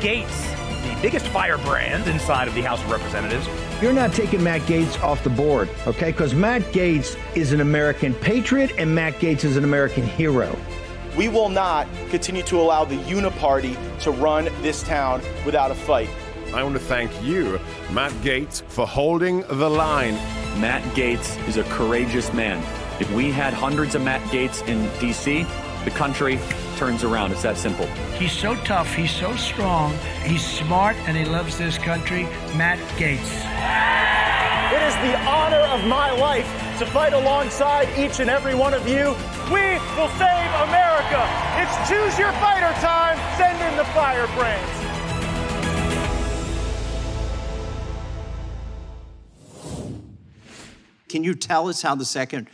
Gaetz, 0.00 0.52
the 0.82 1.02
biggest 1.02 1.26
firebrand 1.28 2.06
inside 2.08 2.48
of 2.48 2.54
the 2.54 2.62
House 2.62 2.82
of 2.82 2.90
Representatives. 2.90 3.48
You're 3.82 3.92
not 3.92 4.12
taking 4.12 4.42
Matt 4.42 4.62
Gaetz 4.62 5.02
off 5.02 5.22
the 5.24 5.30
board, 5.30 5.68
okay? 5.86 6.10
Because 6.10 6.34
Matt 6.34 6.62
Gaetz 6.72 7.18
is 7.34 7.52
an 7.52 7.60
American 7.60 8.14
patriot 8.14 8.72
and 8.78 8.94
Matt 8.94 9.14
Gaetz 9.14 9.44
is 9.44 9.56
an 9.56 9.64
American 9.64 10.04
hero. 10.04 10.56
We 11.16 11.28
will 11.28 11.48
not 11.48 11.88
continue 12.10 12.42
to 12.44 12.60
allow 12.60 12.84
the 12.84 12.96
uniparty 12.96 13.76
to 14.00 14.10
run 14.10 14.44
this 14.62 14.82
town 14.82 15.22
without 15.44 15.70
a 15.70 15.74
fight. 15.74 16.10
I 16.54 16.62
want 16.62 16.74
to 16.74 16.80
thank 16.80 17.10
you, 17.22 17.58
Matt 17.90 18.12
Gaetz, 18.22 18.62
for 18.62 18.86
holding 18.86 19.40
the 19.42 19.68
line. 19.68 20.14
Matt 20.60 20.82
Gaetz 20.94 21.36
is 21.48 21.56
a 21.56 21.64
courageous 21.64 22.32
man. 22.32 22.62
If 23.00 23.10
we 23.12 23.30
had 23.30 23.52
hundreds 23.52 23.94
of 23.94 24.02
Matt 24.02 24.22
Gaetz 24.30 24.66
in 24.68 24.88
D.C., 25.00 25.46
the 25.84 25.90
country 25.90 26.38
turns 26.76 27.02
around. 27.02 27.32
It's 27.32 27.42
that 27.42 27.56
simple. 27.56 27.86
He's 28.18 28.32
so 28.32 28.54
tough, 28.56 28.94
he's 28.94 29.10
so 29.10 29.34
strong, 29.36 29.96
he's 30.22 30.44
smart, 30.44 30.96
and 31.06 31.16
he 31.16 31.24
loves 31.24 31.58
this 31.58 31.78
country. 31.78 32.24
Matt 32.54 32.78
Gaetz. 32.98 33.32
It 34.72 34.82
is 34.82 34.94
the 34.96 35.18
honor 35.26 35.64
of 35.74 35.86
my 35.86 36.10
life 36.10 36.46
to 36.78 36.86
fight 36.86 37.12
alongside 37.12 37.88
each 37.98 38.20
and 38.20 38.28
every 38.28 38.54
one 38.54 38.74
of 38.74 38.86
you. 38.86 39.14
We 39.52 39.78
will 39.96 40.10
save 40.18 40.50
America. 40.68 41.22
It's 41.56 41.88
choose 41.88 42.18
your 42.18 42.32
fighter 42.32 42.72
time. 42.80 43.16
Send 43.38 43.58
in 43.62 43.76
the 43.78 43.84
firebrands. 43.86 44.86
Can 51.08 51.24
you 51.24 51.34
tell 51.34 51.68
us 51.68 51.80
how 51.80 51.94
the 51.94 52.04
second 52.04 52.48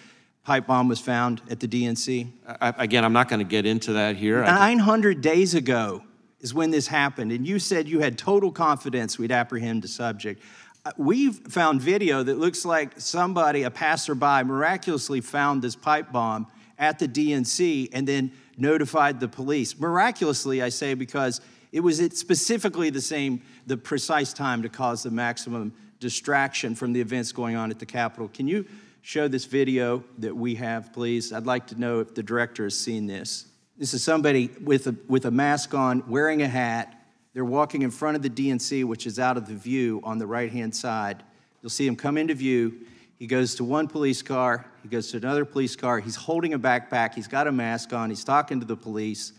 pipe 0.44 0.66
bomb 0.66 0.88
was 0.88 1.00
found 1.00 1.40
at 1.50 1.60
the 1.60 1.68
DNC? 1.68 2.30
I, 2.46 2.74
again, 2.78 3.04
I'm 3.04 3.12
not 3.12 3.28
going 3.28 3.38
to 3.38 3.44
get 3.44 3.66
into 3.66 3.92
that 3.94 4.16
here. 4.16 4.42
900 4.42 5.20
days 5.20 5.54
ago 5.54 6.02
is 6.40 6.52
when 6.52 6.70
this 6.70 6.88
happened, 6.88 7.32
and 7.32 7.46
you 7.46 7.58
said 7.58 7.88
you 7.88 8.00
had 8.00 8.18
total 8.18 8.50
confidence 8.50 9.18
we'd 9.18 9.32
apprehend 9.32 9.82
the 9.82 9.88
subject. 9.88 10.42
Uh, 10.84 10.90
we've 10.96 11.36
found 11.36 11.80
video 11.80 12.24
that 12.24 12.38
looks 12.38 12.64
like 12.64 13.00
somebody, 13.00 13.62
a 13.62 13.70
passerby, 13.70 14.42
miraculously 14.44 15.20
found 15.20 15.62
this 15.62 15.76
pipe 15.76 16.10
bomb 16.10 16.46
at 16.78 16.98
the 16.98 17.06
DNC 17.06 17.90
and 17.92 18.08
then 18.08 18.32
notified 18.56 19.20
the 19.20 19.28
police. 19.28 19.78
Miraculously, 19.78 20.60
I 20.60 20.68
say, 20.70 20.94
because 20.94 21.40
it 21.70 21.80
was 21.80 21.98
specifically 22.18 22.90
the 22.90 23.00
same, 23.00 23.42
the 23.66 23.76
precise 23.76 24.32
time 24.32 24.62
to 24.62 24.68
cause 24.68 25.04
the 25.04 25.10
maximum 25.10 25.72
distraction 26.00 26.74
from 26.74 26.92
the 26.92 27.00
events 27.00 27.30
going 27.30 27.54
on 27.54 27.70
at 27.70 27.78
the 27.78 27.86
Capitol. 27.86 28.28
Can 28.28 28.48
you 28.48 28.66
show 29.02 29.26
this 29.26 29.44
video 29.44 30.04
that 30.18 30.34
we 30.34 30.54
have, 30.54 30.92
please? 30.92 31.32
I'd 31.32 31.44
like 31.44 31.66
to 31.68 31.78
know 31.78 32.00
if 32.00 32.14
the 32.14 32.22
director 32.22 32.64
has 32.64 32.78
seen 32.78 33.06
this. 33.06 33.46
This 33.76 33.94
is 33.94 34.02
somebody 34.02 34.48
with 34.62 34.86
a, 34.86 34.96
with 35.08 35.26
a 35.26 35.30
mask 35.30 35.74
on, 35.74 36.08
wearing 36.08 36.40
a 36.40 36.48
hat. 36.48 37.04
They're 37.34 37.44
walking 37.44 37.82
in 37.82 37.90
front 37.90 38.16
of 38.16 38.22
the 38.22 38.30
DNC, 38.30 38.84
which 38.84 39.06
is 39.06 39.18
out 39.18 39.36
of 39.36 39.46
the 39.46 39.54
view 39.54 40.00
on 40.04 40.18
the 40.18 40.26
right 40.26 40.52
hand 40.52 40.74
side. 40.74 41.22
You'll 41.60 41.70
see 41.70 41.86
him 41.86 41.96
come 41.96 42.16
into 42.16 42.34
view. 42.34 42.86
He 43.18 43.26
goes 43.26 43.56
to 43.56 43.64
one 43.64 43.88
police 43.88 44.22
car, 44.22 44.66
he 44.82 44.88
goes 44.88 45.10
to 45.12 45.16
another 45.16 45.44
police 45.44 45.76
car. 45.76 46.00
He's 46.00 46.16
holding 46.16 46.54
a 46.54 46.58
backpack, 46.58 47.14
he's 47.14 47.28
got 47.28 47.46
a 47.46 47.52
mask 47.52 47.92
on, 47.92 48.08
he's 48.08 48.24
talking 48.24 48.60
to 48.60 48.66
the 48.66 48.76
police. 48.76 49.32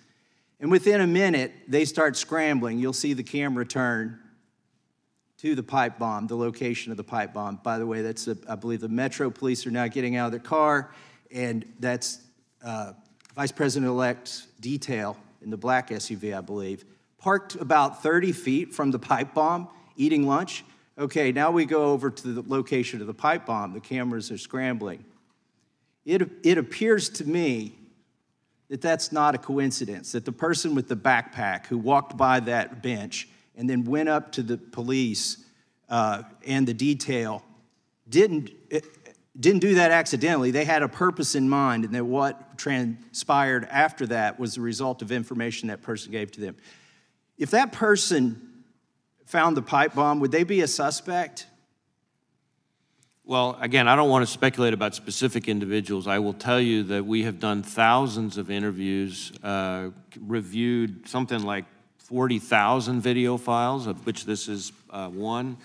And 0.59 0.71
within 0.71 1.01
a 1.01 1.07
minute, 1.07 1.51
they 1.67 1.83
start 1.83 2.15
scrambling. 2.15 2.79
You'll 2.79 2.93
see 2.93 3.13
the 3.13 3.23
camera 3.23 3.65
turn 3.65 4.19
to 5.43 5.55
the 5.55 5.61
pipe 5.61 5.99
bomb, 5.99 6.25
the 6.25 6.37
location 6.37 6.89
of 6.89 6.95
the 6.95 7.03
pipe 7.03 7.33
bomb. 7.33 7.59
By 7.61 7.77
the 7.77 7.85
way, 7.85 8.01
that's, 8.01 8.29
a, 8.29 8.37
I 8.47 8.55
believe, 8.55 8.79
the 8.79 8.87
Metro 8.87 9.29
police 9.29 9.67
are 9.67 9.71
now 9.71 9.87
getting 9.87 10.15
out 10.15 10.27
of 10.27 10.31
their 10.31 10.39
car, 10.39 10.91
and 11.33 11.65
that's 11.81 12.19
uh, 12.63 12.93
Vice 13.35 13.51
President 13.51 13.89
elect's 13.89 14.47
detail 14.61 15.17
in 15.41 15.49
the 15.49 15.57
black 15.57 15.89
SUV, 15.89 16.33
I 16.33 16.39
believe, 16.39 16.85
parked 17.17 17.55
about 17.55 18.01
30 18.01 18.31
feet 18.31 18.73
from 18.73 18.91
the 18.91 18.99
pipe 18.99 19.33
bomb, 19.33 19.67
eating 19.97 20.25
lunch. 20.25 20.63
Okay, 20.97 21.33
now 21.33 21.51
we 21.51 21.65
go 21.65 21.91
over 21.91 22.09
to 22.09 22.27
the 22.31 22.49
location 22.49 23.01
of 23.01 23.07
the 23.07 23.13
pipe 23.13 23.45
bomb. 23.45 23.73
The 23.73 23.81
cameras 23.81 24.31
are 24.31 24.37
scrambling. 24.37 25.03
It, 26.05 26.21
it 26.43 26.57
appears 26.57 27.09
to 27.09 27.25
me 27.25 27.75
that 28.69 28.79
that's 28.79 29.11
not 29.11 29.35
a 29.35 29.39
coincidence, 29.39 30.13
that 30.13 30.23
the 30.23 30.31
person 30.31 30.73
with 30.73 30.87
the 30.87 30.95
backpack 30.95 31.65
who 31.65 31.77
walked 31.77 32.15
by 32.15 32.39
that 32.39 32.81
bench 32.81 33.27
and 33.55 33.69
then 33.69 33.83
went 33.83 34.09
up 34.09 34.31
to 34.33 34.43
the 34.43 34.57
police 34.57 35.45
uh, 35.89 36.23
and 36.45 36.67
the 36.67 36.73
detail 36.73 37.43
didn't 38.09 38.51
didn't 39.39 39.61
do 39.61 39.75
that 39.75 39.91
accidentally. 39.91 40.51
They 40.51 40.65
had 40.65 40.83
a 40.83 40.87
purpose 40.87 41.33
in 41.35 41.49
mind, 41.49 41.85
and 41.85 41.95
that 41.95 42.05
what 42.05 42.57
transpired 42.57 43.67
after 43.71 44.05
that 44.07 44.39
was 44.39 44.55
the 44.55 44.61
result 44.61 45.01
of 45.01 45.11
information 45.11 45.69
that 45.69 45.81
person 45.81 46.11
gave 46.11 46.31
to 46.33 46.41
them. 46.41 46.55
If 47.37 47.51
that 47.51 47.71
person 47.71 48.63
found 49.25 49.57
the 49.57 49.63
pipe 49.63 49.95
bomb, 49.95 50.19
would 50.19 50.31
they 50.31 50.43
be 50.43 50.61
a 50.61 50.67
suspect? 50.67 51.47
Well, 53.25 53.57
again, 53.61 53.87
I 53.87 53.95
don't 53.95 54.09
want 54.09 54.25
to 54.25 54.31
speculate 54.31 54.73
about 54.73 54.93
specific 54.95 55.47
individuals. 55.47 56.07
I 56.07 56.19
will 56.19 56.33
tell 56.33 56.59
you 56.59 56.83
that 56.83 57.05
we 57.05 57.23
have 57.23 57.39
done 57.39 57.63
thousands 57.63 58.37
of 58.37 58.51
interviews, 58.51 59.31
uh, 59.41 59.89
reviewed 60.19 61.07
something 61.07 61.41
like 61.41 61.65
40,000 62.03 63.01
video 63.01 63.37
files, 63.37 63.87
of 63.87 64.05
which 64.05 64.25
this 64.25 64.47
is 64.47 64.71
uh, 64.89 65.07
one, 65.07 65.57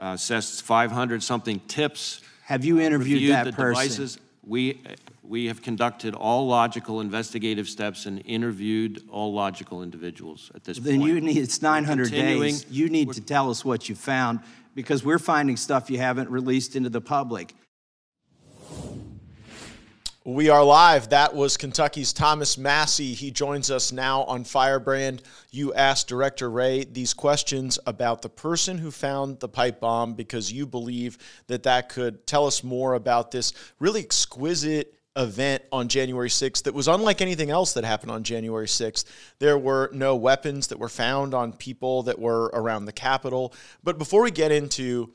uh, 0.00 0.12
assessed 0.14 0.62
500 0.62 1.22
something 1.22 1.60
tips. 1.68 2.22
Have 2.44 2.64
you 2.64 2.80
interviewed 2.80 3.30
that 3.32 3.44
the 3.44 3.52
person? 3.52 3.84
Devices. 3.84 4.18
We, 4.44 4.80
we 5.22 5.46
have 5.46 5.62
conducted 5.62 6.14
all 6.14 6.46
logical 6.48 7.00
investigative 7.00 7.68
steps 7.68 8.06
and 8.06 8.22
interviewed 8.24 9.02
all 9.10 9.32
logical 9.32 9.82
individuals 9.82 10.50
at 10.54 10.64
this 10.64 10.78
point. 10.78 10.86
then 10.86 11.00
point. 11.00 11.12
you 11.12 11.20
need, 11.20 11.36
it's 11.36 11.62
900 11.62 12.10
days. 12.10 12.66
You 12.68 12.88
need 12.88 13.12
to 13.12 13.20
tell 13.20 13.50
us 13.50 13.64
what 13.64 13.88
you 13.88 13.94
found 13.94 14.40
because 14.74 15.04
we're 15.04 15.18
finding 15.18 15.56
stuff 15.56 15.90
you 15.90 15.98
haven't 15.98 16.30
released 16.30 16.74
into 16.74 16.88
the 16.88 17.00
public. 17.00 17.54
We 20.24 20.50
are 20.50 20.62
live. 20.62 21.08
That 21.08 21.34
was 21.34 21.56
Kentucky's 21.56 22.12
Thomas 22.12 22.56
Massie. 22.56 23.12
He 23.12 23.32
joins 23.32 23.72
us 23.72 23.90
now 23.90 24.22
on 24.22 24.44
Firebrand. 24.44 25.20
You 25.50 25.74
asked 25.74 26.06
Director 26.06 26.48
Wray 26.48 26.84
these 26.84 27.12
questions 27.12 27.76
about 27.88 28.22
the 28.22 28.28
person 28.28 28.78
who 28.78 28.92
found 28.92 29.40
the 29.40 29.48
pipe 29.48 29.80
bomb 29.80 30.14
because 30.14 30.52
you 30.52 30.64
believe 30.64 31.18
that 31.48 31.64
that 31.64 31.88
could 31.88 32.24
tell 32.24 32.46
us 32.46 32.62
more 32.62 32.94
about 32.94 33.32
this 33.32 33.52
really 33.80 33.98
exquisite 33.98 34.94
event 35.16 35.64
on 35.72 35.88
January 35.88 36.28
6th 36.28 36.62
that 36.62 36.72
was 36.72 36.86
unlike 36.86 37.20
anything 37.20 37.50
else 37.50 37.74
that 37.74 37.82
happened 37.82 38.12
on 38.12 38.22
January 38.22 38.68
6th. 38.68 39.04
There 39.40 39.58
were 39.58 39.90
no 39.92 40.14
weapons 40.14 40.68
that 40.68 40.78
were 40.78 40.88
found 40.88 41.34
on 41.34 41.52
people 41.52 42.04
that 42.04 42.20
were 42.20 42.44
around 42.54 42.84
the 42.84 42.92
Capitol. 42.92 43.52
But 43.82 43.98
before 43.98 44.22
we 44.22 44.30
get 44.30 44.52
into 44.52 45.14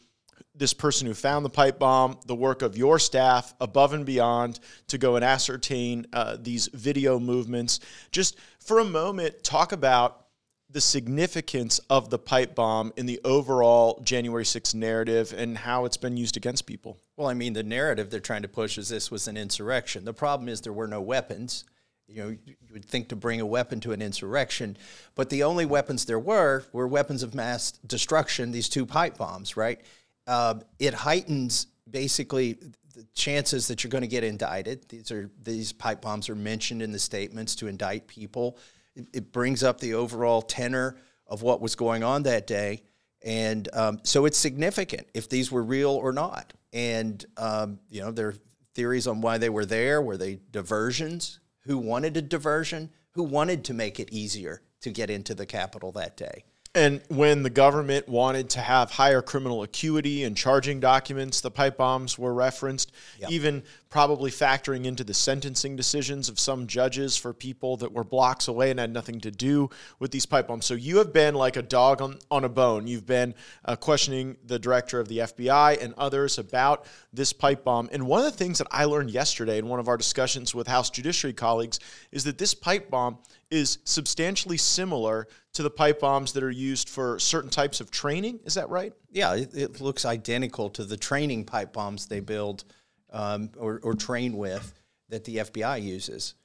this 0.56 0.74
person 0.74 1.08
who 1.08 1.14
found 1.14 1.46
the 1.46 1.50
pipe 1.50 1.80
bomb, 1.80 2.20
the 2.26 2.36
work 2.36 2.62
of 2.62 2.78
your 2.78 3.00
staff 3.00 3.54
above 3.62 3.94
and 3.94 4.06
beyond 4.06 4.60
to 4.88 4.98
go 4.98 5.16
and 5.16 5.24
ascertain 5.24 6.06
uh, 6.14 6.38
these 6.40 6.68
video 6.74 7.20
movements. 7.20 7.80
Just 8.12 8.38
for 8.60 8.80
a 8.80 8.86
moment, 8.86 9.44
talk 9.44 9.72
about 9.72 10.28
the 10.70 10.82
significance 10.82 11.80
of 11.90 12.10
the 12.10 12.20
pipe 12.20 12.54
bomb 12.54 12.92
in 12.98 13.06
the 13.06 13.22
overall 13.24 14.02
January 14.04 14.44
6th 14.44 14.76
narrative 14.76 15.34
and 15.36 15.58
how 15.58 15.86
it's 15.86 15.98
been 15.98 16.18
used 16.18 16.36
against 16.36 16.66
people. 16.66 16.98
Well, 17.16 17.28
I 17.28 17.34
mean, 17.34 17.54
the 17.54 17.64
narrative 17.64 18.10
they're 18.10 18.20
trying 18.20 18.42
to 18.42 18.50
push 18.50 18.78
is 18.78 18.90
this 18.90 19.10
was 19.10 19.28
an 19.28 19.38
insurrection. 19.38 20.04
The 20.04 20.14
problem 20.14 20.50
is 20.50 20.62
there 20.62 20.74
were 20.74 20.88
no 20.88 21.02
weapons. 21.02 21.64
You 22.08 22.24
know, 22.24 22.38
you 22.46 22.56
would 22.72 22.86
think 22.86 23.10
to 23.10 23.16
bring 23.16 23.42
a 23.42 23.46
weapon 23.46 23.80
to 23.82 23.92
an 23.92 24.02
insurrection, 24.02 24.78
but 25.16 25.30
the 25.30 25.44
only 25.44 25.66
weapons 25.66 26.06
there 26.06 26.20
were 26.20 26.64
were 26.72 26.88
weapons 26.88 27.22
of 27.22 27.36
mass 27.36 27.74
destruction, 27.86 28.52
these 28.52 28.70
two 28.70 28.86
pipe 28.86 29.18
bombs, 29.18 29.58
right? 29.58 29.82
Uh, 30.28 30.56
it 30.80 30.94
heightens 30.94 31.68
basically 31.90 32.54
the 32.94 33.06
chances 33.14 33.68
that 33.68 33.84
you're 33.84 33.90
going 33.90 34.02
to 34.02 34.08
get 34.08 34.24
indicted. 34.24 34.88
These 34.90 35.12
are 35.12 35.30
these 35.42 35.72
pipe 35.72 36.02
bombs 36.02 36.30
are 36.30 36.36
mentioned 36.36 36.82
in 36.82 36.92
the 36.92 37.00
statements 37.00 37.56
to 37.58 37.68
indict 37.68 38.08
people. 38.08 38.58
It, 38.96 39.08
it 39.14 39.32
brings 39.32 39.64
up 39.64 39.80
the 39.80 39.94
overall 39.94 40.42
tenor 40.42 40.98
of 41.28 41.42
what 41.42 41.62
was 41.62 41.76
going 41.76 42.04
on 42.04 42.24
that 42.24 42.48
day, 42.48 42.84
and 43.24 43.68
um, 43.74 44.00
so 44.04 44.26
it's 44.26 44.38
significant 44.38 45.08
if 45.14 45.30
these 45.30 45.52
were 45.52 45.64
real 45.64 45.92
or 45.92 46.12
not. 46.12 46.54
And 46.74 47.24
um, 47.38 47.80
you 47.90 48.02
know 48.02 48.12
there 48.12 48.30
are 48.30 48.36
theories 48.74 49.08
on 49.08 49.22
why 49.22 49.38
they 49.38 49.50
were 49.50 49.66
there. 49.66 50.02
Were 50.02 50.18
they 50.18 50.40
diversions? 50.52 51.40
Who 51.62 51.78
wanted 51.78 52.18
a 52.18 52.22
diversion? 52.22 52.90
Who 53.12 53.24
wanted 53.24 53.64
to 53.66 53.74
make 53.74 54.00
it 54.00 54.12
easier 54.12 54.62
to 54.82 54.92
get 54.92 55.10
into 55.10 55.34
the 55.34 55.46
Capitol 55.46 55.92
that 55.94 56.18
day? 56.18 56.46
And 56.78 57.02
when 57.08 57.42
the 57.42 57.50
government 57.50 58.08
wanted 58.08 58.52
to 58.52 58.62
have 58.62 58.92
higher 58.92 59.24
criminal 59.24 59.64
acuity 59.64 60.26
and 60.26 60.38
charging 60.38 60.80
documents, 60.80 61.42
the 61.42 61.50
pipe 61.50 61.76
bombs 61.76 62.20
were 62.20 62.36
referenced, 62.36 62.92
yep. 63.20 63.32
even 63.32 63.64
probably 63.90 64.30
factoring 64.30 64.86
into 64.86 65.04
the 65.04 65.14
sentencing 65.14 65.76
decisions 65.76 66.30
of 66.30 66.40
some 66.40 66.68
judges 66.68 67.18
for 67.18 67.34
people 67.34 67.78
that 67.78 67.92
were 67.92 68.04
blocks 68.04 68.48
away 68.48 68.70
and 68.70 68.80
had 68.80 68.94
nothing 68.94 69.20
to 69.22 69.32
do 69.32 69.72
with 69.98 70.12
these 70.12 70.28
pipe 70.28 70.48
bombs. 70.48 70.68
So 70.68 70.76
you 70.76 70.98
have 70.98 71.12
been 71.12 71.34
like 71.34 71.56
a 71.56 71.64
dog 71.64 72.00
on, 72.00 72.20
on 72.30 72.44
a 72.44 72.50
bone. 72.50 72.86
You've 72.86 73.08
been 73.08 73.34
uh, 73.66 73.76
questioning 73.76 74.38
the 74.46 74.60
director 74.60 75.00
of 75.00 75.08
the 75.08 75.20
FBI 75.20 75.82
and 75.84 75.96
others 75.98 76.38
about 76.38 76.86
this 77.12 77.34
pipe 77.34 77.64
bomb. 77.64 77.90
And 77.92 78.06
one 78.06 78.20
of 78.20 78.26
the 78.26 78.38
things 78.38 78.60
that 78.60 78.68
I 78.70 78.86
learned 78.86 79.10
yesterday 79.10 79.58
in 79.58 79.68
one 79.68 79.80
of 79.80 79.88
our 79.88 79.98
discussions 79.98 80.54
with 80.54 80.68
House 80.68 80.92
Judiciary 80.92 81.34
colleagues 81.34 81.80
is 82.12 82.24
that 82.26 82.38
this 82.38 82.54
pipe 82.54 82.92
bomb 82.92 83.18
is 83.50 83.80
substantially 83.86 84.58
similar 84.58 85.28
to 85.54 85.64
the 85.64 85.70
pipe 85.70 86.00
bombs 86.00 86.34
that 86.34 86.44
are 86.44 86.52
used 86.52 86.90
for 86.90 87.18
certain 87.20 87.50
types 87.50 87.80
of 87.80 87.90
training. 87.90 88.40
Is 88.46 88.56
that 88.56 88.70
right? 88.70 88.94
Yeah, 89.12 89.36
it, 89.36 89.56
it 89.56 89.82
looks 89.82 90.06
identical 90.06 90.70
to 90.72 90.84
the 90.84 90.98
training 90.98 91.46
pipe 91.46 91.74
bombs 91.74 92.08
they 92.08 92.20
build 92.20 92.66
um, 93.12 93.50
or, 93.58 93.80
or 93.84 93.94
train 93.94 94.38
with 94.38 94.74
that 95.10 95.24
the 95.24 95.38
FBI 95.38 95.82
uses. 95.82 96.36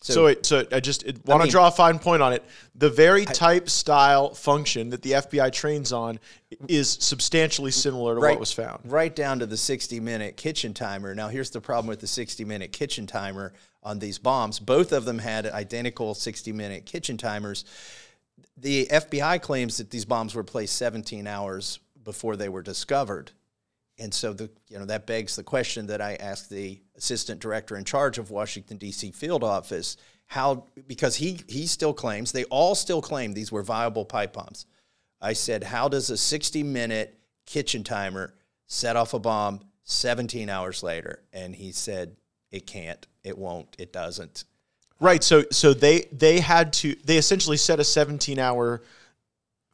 So, 0.00 0.26
it, 0.26 0.46
so 0.46 0.64
I 0.70 0.78
just 0.78 1.04
want 1.26 1.42
to 1.42 1.50
draw 1.50 1.66
a 1.66 1.72
fine 1.72 1.98
point 1.98 2.22
on 2.22 2.32
it. 2.32 2.44
The 2.76 2.88
very 2.88 3.24
type, 3.24 3.68
style, 3.68 4.32
function 4.32 4.90
that 4.90 5.02
the 5.02 5.12
FBI 5.12 5.50
trains 5.52 5.92
on 5.92 6.20
is 6.68 6.88
substantially 6.88 7.72
similar 7.72 8.14
to 8.14 8.20
what 8.20 8.38
was 8.38 8.52
found. 8.52 8.80
Right 8.84 9.14
down 9.14 9.40
to 9.40 9.46
the 9.46 9.56
60 9.56 9.98
minute 9.98 10.36
kitchen 10.36 10.72
timer. 10.72 11.16
Now, 11.16 11.28
here's 11.28 11.50
the 11.50 11.60
problem 11.60 11.88
with 11.88 11.98
the 11.98 12.06
60 12.06 12.44
minute 12.44 12.72
kitchen 12.72 13.08
timer 13.08 13.52
on 13.82 13.98
these 13.98 14.18
bombs. 14.18 14.58
Both 14.58 14.92
of 14.92 15.04
them 15.04 15.18
had 15.18 15.46
identical 15.46 16.14
60 16.14 16.52
minute 16.52 16.86
kitchen 16.86 17.16
timers. 17.16 17.64
The 18.56 18.86
FBI 18.86 19.40
claims 19.40 19.76
that 19.78 19.90
these 19.90 20.04
bombs 20.04 20.34
were 20.34 20.44
placed 20.44 20.76
17 20.76 21.26
hours 21.26 21.78
before 22.02 22.36
they 22.36 22.48
were 22.48 22.62
discovered. 22.62 23.32
And 23.98 24.14
so 24.14 24.32
the 24.32 24.50
you 24.68 24.78
know 24.78 24.84
that 24.86 25.06
begs 25.06 25.36
the 25.36 25.42
question 25.42 25.86
that 25.88 26.00
I 26.00 26.14
asked 26.14 26.50
the 26.50 26.80
assistant 26.96 27.40
director 27.40 27.76
in 27.76 27.84
charge 27.84 28.18
of 28.18 28.30
Washington 28.30 28.76
D.C. 28.76 29.10
field 29.10 29.42
office 29.42 29.96
how 30.26 30.66
because 30.86 31.16
he 31.16 31.40
he 31.48 31.66
still 31.66 31.92
claims 31.92 32.30
they 32.30 32.44
all 32.44 32.74
still 32.74 33.02
claim 33.02 33.32
these 33.32 33.50
were 33.50 33.62
viable 33.62 34.04
pipe 34.04 34.34
bombs. 34.34 34.66
I 35.20 35.32
said, 35.32 35.64
how 35.64 35.88
does 35.88 36.10
a 36.10 36.16
60 36.16 36.62
minute 36.62 37.18
kitchen 37.44 37.82
timer 37.82 38.34
set 38.66 38.94
off 38.94 39.14
a 39.14 39.18
bomb 39.18 39.60
17 39.84 40.48
hours 40.48 40.82
later? 40.82 41.22
And 41.32 41.54
he 41.54 41.72
said, 41.72 42.16
it 42.50 42.66
can't, 42.66 43.06
it 43.24 43.36
won't, 43.36 43.74
it 43.78 43.92
doesn't. 43.92 44.44
Right. 45.00 45.22
So 45.22 45.44
so 45.52 45.74
they 45.74 46.08
they 46.12 46.40
had 46.40 46.72
to 46.74 46.96
they 47.04 47.18
essentially 47.18 47.56
set 47.56 47.78
a 47.78 47.84
17 47.84 48.38
hour 48.38 48.82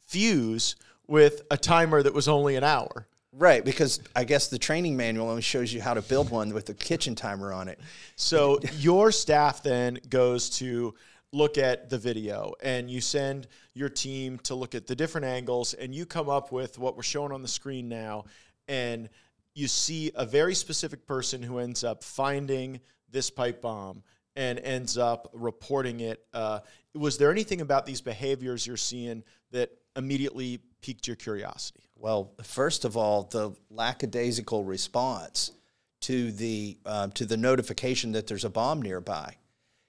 fuse 0.05 0.75
with 1.07 1.41
a 1.49 1.57
timer 1.57 2.03
that 2.03 2.13
was 2.13 2.27
only 2.27 2.55
an 2.55 2.63
hour. 2.63 3.07
Right, 3.37 3.65
because 3.65 3.99
I 4.15 4.23
guess 4.23 4.47
the 4.47 4.57
training 4.57 4.95
manual 4.95 5.29
only 5.29 5.41
shows 5.41 5.73
you 5.73 5.81
how 5.81 5.93
to 5.93 6.01
build 6.01 6.29
one 6.29 6.53
with 6.53 6.69
a 6.69 6.73
kitchen 6.73 7.15
timer 7.15 7.51
on 7.51 7.67
it. 7.67 7.81
So 8.15 8.61
your 8.77 9.11
staff 9.11 9.61
then 9.61 9.99
goes 10.07 10.49
to 10.51 10.93
look 11.33 11.57
at 11.57 11.89
the 11.89 11.97
video 11.97 12.53
and 12.63 12.89
you 12.89 13.01
send 13.01 13.47
your 13.73 13.89
team 13.89 14.39
to 14.39 14.55
look 14.55 14.73
at 14.73 14.87
the 14.87 14.95
different 14.95 15.25
angles 15.25 15.73
and 15.73 15.93
you 15.93 16.05
come 16.05 16.29
up 16.29 16.53
with 16.53 16.79
what 16.79 16.95
we're 16.95 17.03
showing 17.03 17.33
on 17.33 17.41
the 17.41 17.47
screen 17.47 17.89
now 17.89 18.23
and 18.69 19.09
you 19.55 19.67
see 19.67 20.11
a 20.15 20.25
very 20.25 20.53
specific 20.53 21.07
person 21.07 21.41
who 21.41 21.57
ends 21.59 21.83
up 21.83 22.03
finding 22.03 22.81
this 23.09 23.29
pipe 23.29 23.61
bomb 23.61 24.03
and 24.35 24.59
ends 24.59 24.97
up 24.97 25.29
reporting 25.33 26.01
it. 26.01 26.25
Uh, 26.33 26.59
was 26.93 27.17
there 27.17 27.31
anything 27.31 27.61
about 27.61 27.85
these 27.85 28.01
behaviors 28.01 28.67
you're 28.67 28.77
seeing 28.77 29.23
that 29.51 29.71
immediately 29.95 30.59
piqued 30.81 31.07
your 31.07 31.15
curiosity? 31.15 31.85
Well, 31.95 32.33
first 32.43 32.83
of 32.83 32.97
all, 32.97 33.23
the 33.23 33.55
lackadaisical 33.69 34.65
response 34.65 35.51
to 36.01 36.31
the 36.33 36.77
um, 36.85 37.11
to 37.13 37.25
the 37.25 37.37
notification 37.37 38.11
that 38.11 38.27
there's 38.27 38.45
a 38.45 38.49
bomb 38.49 38.81
nearby. 38.81 39.37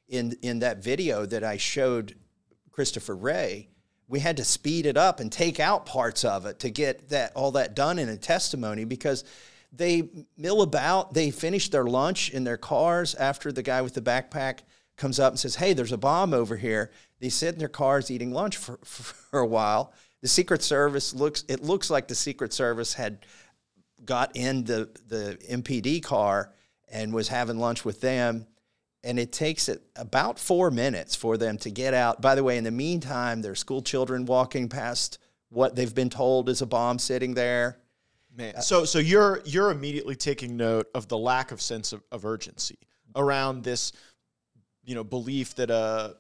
In 0.09 0.37
in 0.43 0.61
that 0.61 0.83
video 0.83 1.27
that 1.27 1.43
I 1.43 1.57
showed 1.57 2.15
Christopher 2.71 3.17
Wray, 3.17 3.69
we 4.07 4.21
had 4.21 4.37
to 4.37 4.45
speed 4.45 4.87
it 4.87 4.97
up 4.97 5.19
and 5.19 5.33
take 5.33 5.59
out 5.59 5.85
parts 5.85 6.25
of 6.25 6.47
it 6.47 6.61
to 6.61 6.71
get 6.71 7.09
that 7.09 7.33
all 7.35 7.51
that 7.53 7.75
done 7.75 7.99
in 7.99 8.09
a 8.09 8.17
testimony 8.17 8.85
because 8.85 9.25
they 9.73 10.09
mill 10.37 10.63
about. 10.63 11.15
They 11.15 11.31
finish 11.31 11.71
their 11.71 11.85
lunch 11.85 12.31
in 12.31 12.45
their 12.45 12.57
cars 12.57 13.15
after 13.15 13.53
the 13.53 13.63
guy 13.63 13.83
with 13.83 13.95
the 13.95 14.03
backpack 14.03 14.61
comes 14.97 15.19
up 15.21 15.33
and 15.33 15.39
says, 15.39 15.57
"Hey, 15.57 15.73
there's 15.73 15.93
a 15.93 15.99
bomb 15.99 16.33
over 16.33 16.57
here." 16.57 16.91
They 17.21 17.29
sit 17.29 17.55
in 17.55 17.59
their 17.59 17.69
cars 17.69 18.11
eating 18.11 18.33
lunch 18.33 18.57
for, 18.57 18.79
for 18.85 19.41
a 19.41 19.47
while. 19.47 19.93
The 20.23 20.29
Secret 20.29 20.63
Service 20.63 21.15
looks. 21.15 21.45
It 21.49 21.63
looks 21.63 21.91
like 21.91 22.09
the 22.09 22.15
Secret 22.15 22.53
Service 22.53 22.95
had 22.95 23.27
got 24.05 24.37
in 24.37 24.65
the 24.65 24.91
the 25.09 25.39
MPD 25.51 26.03
car 26.03 26.53
and 26.89 27.13
was 27.13 27.29
having 27.29 27.59
lunch 27.59 27.85
with 27.85 28.01
them. 28.01 28.47
And 29.05 29.21
it 29.21 29.31
takes 29.31 29.69
it 29.69 29.83
about 29.95 30.39
four 30.39 30.71
minutes 30.71 31.15
for 31.15 31.37
them 31.37 31.59
to 31.59 31.71
get 31.71 31.95
out. 31.95 32.21
By 32.21 32.35
the 32.35 32.43
way, 32.43 32.57
in 32.57 32.65
the 32.65 32.73
meantime, 32.73 33.41
there's 33.41 33.61
school 33.61 33.83
children 33.83 34.25
walking 34.25 34.69
past 34.69 35.19
what 35.49 35.77
they've 35.77 35.95
been 35.95 36.11
told 36.11 36.49
is 36.49 36.61
a 36.61 36.67
bomb 36.67 36.99
sitting 36.99 37.35
there. 37.35 37.79
Man, 38.37 38.61
so 38.61 38.85
so 38.85 38.99
you're 38.99 39.41
you're 39.45 39.71
immediately 39.71 40.15
taking 40.15 40.57
note 40.57 40.89
of 40.95 41.09
the 41.09 41.17
lack 41.17 41.53
of 41.53 41.63
sense 41.63 41.93
of, 41.93 42.03
of 42.13 42.27
urgency 42.27 42.79
around 43.15 43.65
this, 43.65 43.93
you 44.85 44.95
know, 44.95 45.03
belief 45.03 45.55
that 45.55 45.71
a 45.71 46.17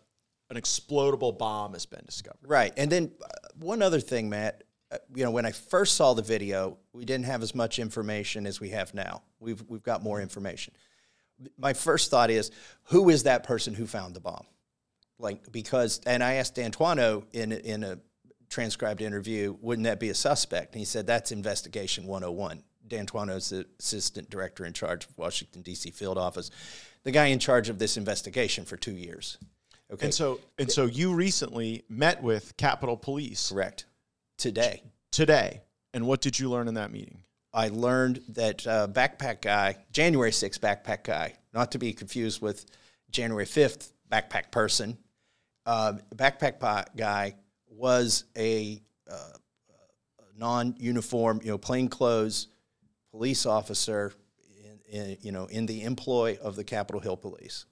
an 0.50 0.56
explodable 0.56 1.36
bomb 1.36 1.72
has 1.74 1.86
been 1.86 2.02
discovered. 2.06 2.48
Right. 2.48 2.72
And 2.76 2.90
then 2.90 3.10
uh, 3.22 3.26
one 3.58 3.82
other 3.82 4.00
thing, 4.00 4.30
Matt, 4.30 4.62
uh, 4.90 4.98
you 5.14 5.24
know, 5.24 5.30
when 5.30 5.44
I 5.44 5.50
first 5.50 5.96
saw 5.96 6.14
the 6.14 6.22
video, 6.22 6.78
we 6.92 7.04
didn't 7.04 7.26
have 7.26 7.42
as 7.42 7.54
much 7.54 7.78
information 7.78 8.46
as 8.46 8.60
we 8.60 8.70
have 8.70 8.94
now. 8.94 9.22
We've 9.40 9.62
we've 9.68 9.82
got 9.82 10.02
more 10.02 10.20
information. 10.20 10.74
My 11.58 11.74
first 11.74 12.10
thought 12.10 12.30
is, 12.30 12.50
who 12.84 13.10
is 13.10 13.24
that 13.24 13.44
person 13.44 13.74
who 13.74 13.86
found 13.86 14.14
the 14.14 14.20
bomb? 14.20 14.46
Like 15.18 15.52
because, 15.52 16.00
and 16.06 16.22
I 16.22 16.34
asked 16.34 16.54
D'Antuono 16.54 17.24
in 17.32 17.52
in 17.52 17.84
a 17.84 17.98
transcribed 18.48 19.00
interview, 19.00 19.56
wouldn't 19.60 19.84
that 19.84 20.00
be 20.00 20.10
a 20.10 20.14
suspect? 20.14 20.72
And 20.72 20.78
he 20.78 20.84
said 20.84 21.06
that's 21.06 21.32
investigation 21.32 22.06
101. 22.06 22.62
D'Antuono's 22.88 23.50
the 23.50 23.66
assistant 23.81 24.31
director 24.31 24.64
in 24.64 24.72
charge 24.72 25.04
of 25.06 25.19
Washington 25.19 25.62
D.C. 25.62 25.90
field 25.90 26.19
office, 26.19 26.50
the 27.02 27.10
guy 27.10 27.26
in 27.26 27.38
charge 27.38 27.69
of 27.69 27.78
this 27.78 27.96
investigation 27.96 28.64
for 28.64 28.76
two 28.76 28.93
years. 28.93 29.38
Okay, 29.93 30.06
And 30.06 30.14
so 30.14 30.40
and 30.58 30.70
so 30.70 30.87
you 30.87 31.14
recently 31.14 31.84
met 31.88 32.22
with 32.22 32.56
Capitol 32.56 32.96
Police 32.96 33.50
correct. 33.50 33.87
Today, 34.38 34.82
today. 35.10 35.62
And 35.94 36.06
what 36.06 36.20
did 36.20 36.38
you 36.38 36.50
learn 36.50 36.69
in 36.69 36.75
that 36.75 36.92
meeting? 36.92 37.22
I 37.54 37.69
learned 37.69 38.22
that 38.31 38.66
uh, 38.66 38.87
backpack 38.88 39.40
guy, 39.40 39.78
January 39.90 40.31
6th 40.31 40.58
backpack 40.58 41.04
guy, 41.04 41.34
not 41.54 41.72
to 41.72 41.78
be 41.78 41.94
confused 41.94 42.42
with 42.42 42.66
January 43.10 43.46
5th 43.46 43.92
backpack 44.12 44.50
person, 44.50 44.99
uh, 45.64 45.94
backpack 46.14 46.60
guy 46.96 47.34
was 47.68 48.24
a 48.36 48.82
uh, 49.10 49.36
non-uniform, 50.36 51.40
you 51.42 51.50
know, 51.50 51.58
plainclothes 51.58 52.48
police 53.10 53.46
officer, 53.46 54.12
in, 54.90 55.00
in, 55.00 55.16
you 55.22 55.32
know, 55.32 55.46
in 55.46 55.66
the 55.66 55.82
employ 55.82 56.38
of 56.42 56.56
the 56.56 56.64
Capitol 56.64 57.00
Hill 57.00 57.16
Police. 57.16 57.64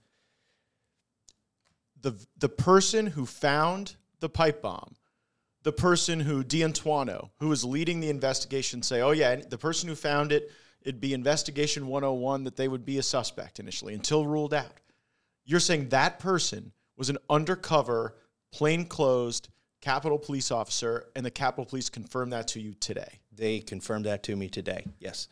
The 2.01 2.15
the 2.39 2.49
person 2.49 3.07
who 3.07 3.27
found 3.27 3.97
the 4.21 4.29
pipe 4.29 4.63
bomb, 4.63 4.95
the 5.63 5.73
person 5.73 6.21
who 6.21 6.43
D'Antuono, 6.45 7.31
who 7.41 7.49
was 7.49 7.65
leading 7.65 8.01
the 8.01 8.11
investigation, 8.11 8.83
say, 8.83 9.01
oh 9.01 9.11
yeah, 9.11 9.37
the 9.37 9.59
person 9.59 9.89
who 9.89 9.95
found 9.95 10.33
it, 10.33 10.51
it'd 10.83 11.01
be 11.01 11.15
investigation 11.15 11.87
101 11.87 12.45
that 12.45 12.57
they 12.57 12.69
would 12.69 12.85
be 12.85 12.99
a 12.99 13.03
suspect 13.03 13.59
initially 13.59 13.95
until 13.95 14.27
ruled 14.27 14.55
out. 14.55 14.81
You're 15.45 15.61
saying 15.61 15.91
that 15.91 16.19
person 16.19 16.73
was 16.97 17.11
an 17.11 17.19
undercover, 17.29 18.17
plainclothes 18.53 19.43
Capitol 19.85 20.19
Police 20.19 20.51
officer, 20.51 21.05
and 21.15 21.27
the 21.27 21.31
Capitol 21.31 21.67
Police 21.67 21.91
confirmed 21.91 22.33
that 22.33 22.49
to 22.49 22.61
you 22.61 22.73
today. 22.81 23.21
They 23.31 23.61
confirmed 23.61 24.07
that 24.07 24.23
to 24.23 24.35
me 24.35 24.49
today. 24.49 24.87
Yes. 24.99 25.29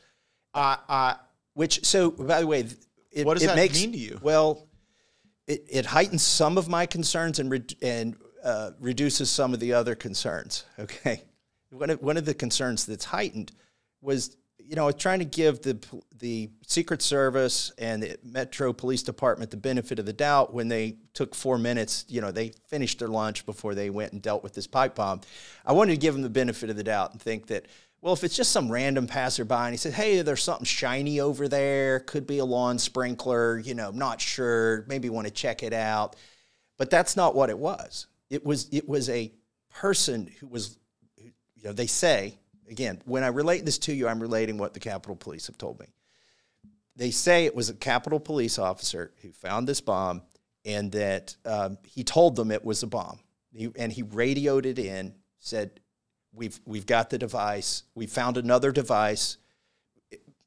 Uh, 0.53 0.77
uh, 0.91 1.15
Which, 1.55 1.87
so 1.87 2.11
by 2.11 2.41
the 2.41 2.47
way, 2.47 2.67
it, 3.11 3.25
What 3.25 3.35
does 3.35 3.45
it 3.45 3.47
that 3.47 3.57
makes, 3.57 3.81
mean 3.81 3.93
to 3.93 3.99
you? 3.99 4.21
Well, 4.23 4.69
it, 5.47 5.65
it 5.71 5.87
heightens 5.87 6.23
some 6.23 6.59
of 6.59 6.69
my 6.69 6.85
concerns 6.85 7.39
and 7.39 7.51
re- 7.51 7.77
and 7.81 8.15
uh, 8.45 8.73
reduces 8.79 9.31
some 9.31 9.55
of 9.55 9.61
the 9.61 9.73
other 9.73 9.95
concerns. 9.95 10.65
Okay, 10.79 11.23
one 11.71 11.89
of, 11.89 12.03
one 12.03 12.19
of 12.19 12.27
the 12.27 12.35
concerns 12.35 12.85
that's 12.85 13.07
heightened 13.07 13.53
was 14.03 14.37
you 14.73 14.77
know 14.77 14.91
trying 14.91 15.19
to 15.19 15.27
give 15.27 15.61
the 15.61 15.79
the 16.19 16.49
Secret 16.67 17.03
Service 17.03 17.73
and 17.77 18.03
the 18.03 18.17
Metro 18.25 18.73
Police 18.73 19.03
Department 19.03 19.51
the 19.51 19.59
benefit 19.59 19.99
of 19.99 20.07
the 20.07 20.15
doubt 20.15 20.55
when 20.55 20.69
they 20.69 20.97
took 21.13 21.35
four 21.35 21.59
minutes. 21.59 22.07
You 22.09 22.23
know, 22.23 22.31
they 22.31 22.53
finished 22.69 22.99
their 22.99 23.09
lunch 23.09 23.45
before 23.45 23.75
they 23.75 23.91
went 23.91 24.15
and 24.15 24.23
dealt 24.23 24.43
with 24.43 24.55
this 24.55 24.67
pipe 24.67 24.95
bomb. 24.95 25.21
I 25.67 25.73
wanted 25.73 25.93
to 25.93 25.99
give 25.99 26.15
them 26.15 26.23
the 26.23 26.31
benefit 26.31 26.71
of 26.71 26.77
the 26.77 26.85
doubt 26.85 27.13
and 27.13 27.21
think 27.21 27.49
that. 27.49 27.67
Well, 28.01 28.15
if 28.15 28.25
it's 28.25 28.35
just 28.35 28.51
some 28.51 28.73
random 28.73 29.07
passerby 29.07 29.55
and 29.55 29.73
he 29.73 29.77
said, 29.77 29.93
"Hey, 29.93 30.23
there's 30.23 30.43
something 30.43 30.65
shiny 30.65 31.21
over 31.21 31.49
there. 31.49 32.01
Could 32.01 32.27
be 32.27 32.39
a 32.39 32.45
lawn 32.45 32.79
sprinkler. 32.79 33.59
You 33.59 33.75
know, 33.75 33.91
not 33.91 34.23
sure. 34.23 34.87
Maybe 34.89 35.11
want 35.11 35.27
to 35.27 35.33
check 35.33 35.63
it 35.63 35.75
out." 35.75 36.17
But 36.79 36.89
that's 36.89 37.15
not 37.15 37.35
what 37.35 37.51
it 37.51 37.59
was. 37.59 38.07
It 38.31 38.43
was 38.43 38.69
it 38.73 38.89
was 38.89 39.11
a 39.11 39.33
person 39.71 40.31
who 40.41 40.47
was, 40.47 40.79
you 41.19 41.31
know, 41.63 41.75
they 41.75 41.87
say 41.87 42.39
again 42.73 43.01
when 43.05 43.23
I 43.23 43.29
relate 43.29 43.65
this 43.65 43.79
to 43.81 43.95
you, 43.95 44.09
I'm 44.09 44.21
relating 44.21 44.59
what 44.59 44.75
the 44.75 44.81
Capitol 44.81 45.15
Police 45.15 45.47
have 45.47 45.59
told 45.59 45.79
me. 45.79 45.87
They 46.97 47.11
say 47.11 47.45
it 47.45 47.55
was 47.55 47.69
a 47.69 47.75
Capitol 47.75 48.19
Police 48.19 48.59
officer 48.59 49.13
who 49.23 49.31
found 49.31 49.69
this 49.69 49.81
bomb, 49.81 50.23
and 50.65 50.91
that 50.93 51.37
um, 51.45 51.79
he 51.85 52.03
told 52.03 52.35
them 52.35 52.51
it 52.51 52.65
was 52.65 52.83
a 52.83 52.87
bomb, 52.87 53.21
he, 53.55 53.71
and 53.77 53.93
he 53.93 54.03
radioed 54.03 54.67
it 54.67 54.79
in, 54.79 55.15
said, 55.39 55.81
"We've 56.33 56.59
we've 56.67 56.87
got 56.87 57.11
the 57.11 57.19
device. 57.19 57.85
We 57.95 58.07
found 58.07 58.37
another 58.37 58.73
device." 58.73 59.37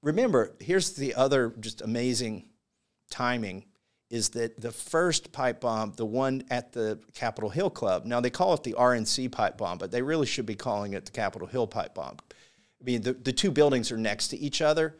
Remember, 0.01 0.55
here's 0.59 0.93
the 0.93 1.15
other 1.15 1.53
just 1.59 1.81
amazing 1.81 2.47
timing 3.09 3.65
is 4.09 4.29
that 4.29 4.59
the 4.59 4.71
first 4.71 5.31
pipe 5.31 5.61
bomb, 5.61 5.93
the 5.95 6.05
one 6.05 6.43
at 6.49 6.71
the 6.71 6.99
Capitol 7.13 7.49
Hill 7.49 7.69
Club, 7.69 8.05
now 8.05 8.19
they 8.19 8.29
call 8.29 8.53
it 8.53 8.63
the 8.63 8.73
RNC 8.73 9.31
pipe 9.31 9.57
bomb, 9.57 9.77
but 9.77 9.91
they 9.91 10.01
really 10.01 10.27
should 10.27 10.45
be 10.45 10.55
calling 10.55 10.93
it 10.93 11.05
the 11.05 11.11
Capitol 11.11 11.47
Hill 11.47 11.67
pipe 11.67 11.95
bomb. 11.95 12.17
I 12.79 12.83
mean, 12.83 13.01
the, 13.01 13.13
the 13.13 13.33
two 13.33 13.51
buildings 13.51 13.91
are 13.91 13.97
next 13.97 14.27
to 14.29 14.37
each 14.37 14.61
other, 14.61 14.95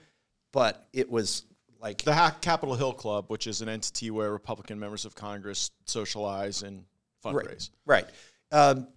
but 0.51 0.87
it 0.91 1.09
was 1.09 1.43
like 1.79 2.01
the 2.01 2.13
ha- 2.15 2.35
Capitol 2.41 2.75
Hill 2.75 2.93
Club, 2.93 3.25
which 3.27 3.45
is 3.45 3.61
an 3.61 3.69
entity 3.69 4.09
where 4.09 4.31
Republican 4.31 4.79
members 4.79 5.05
of 5.05 5.13
Congress 5.13 5.69
socialize 5.85 6.63
and 6.63 6.83
fundraise. 7.23 7.69
Right. 7.85 8.05
right. 8.51 8.69
Um, 8.69 8.87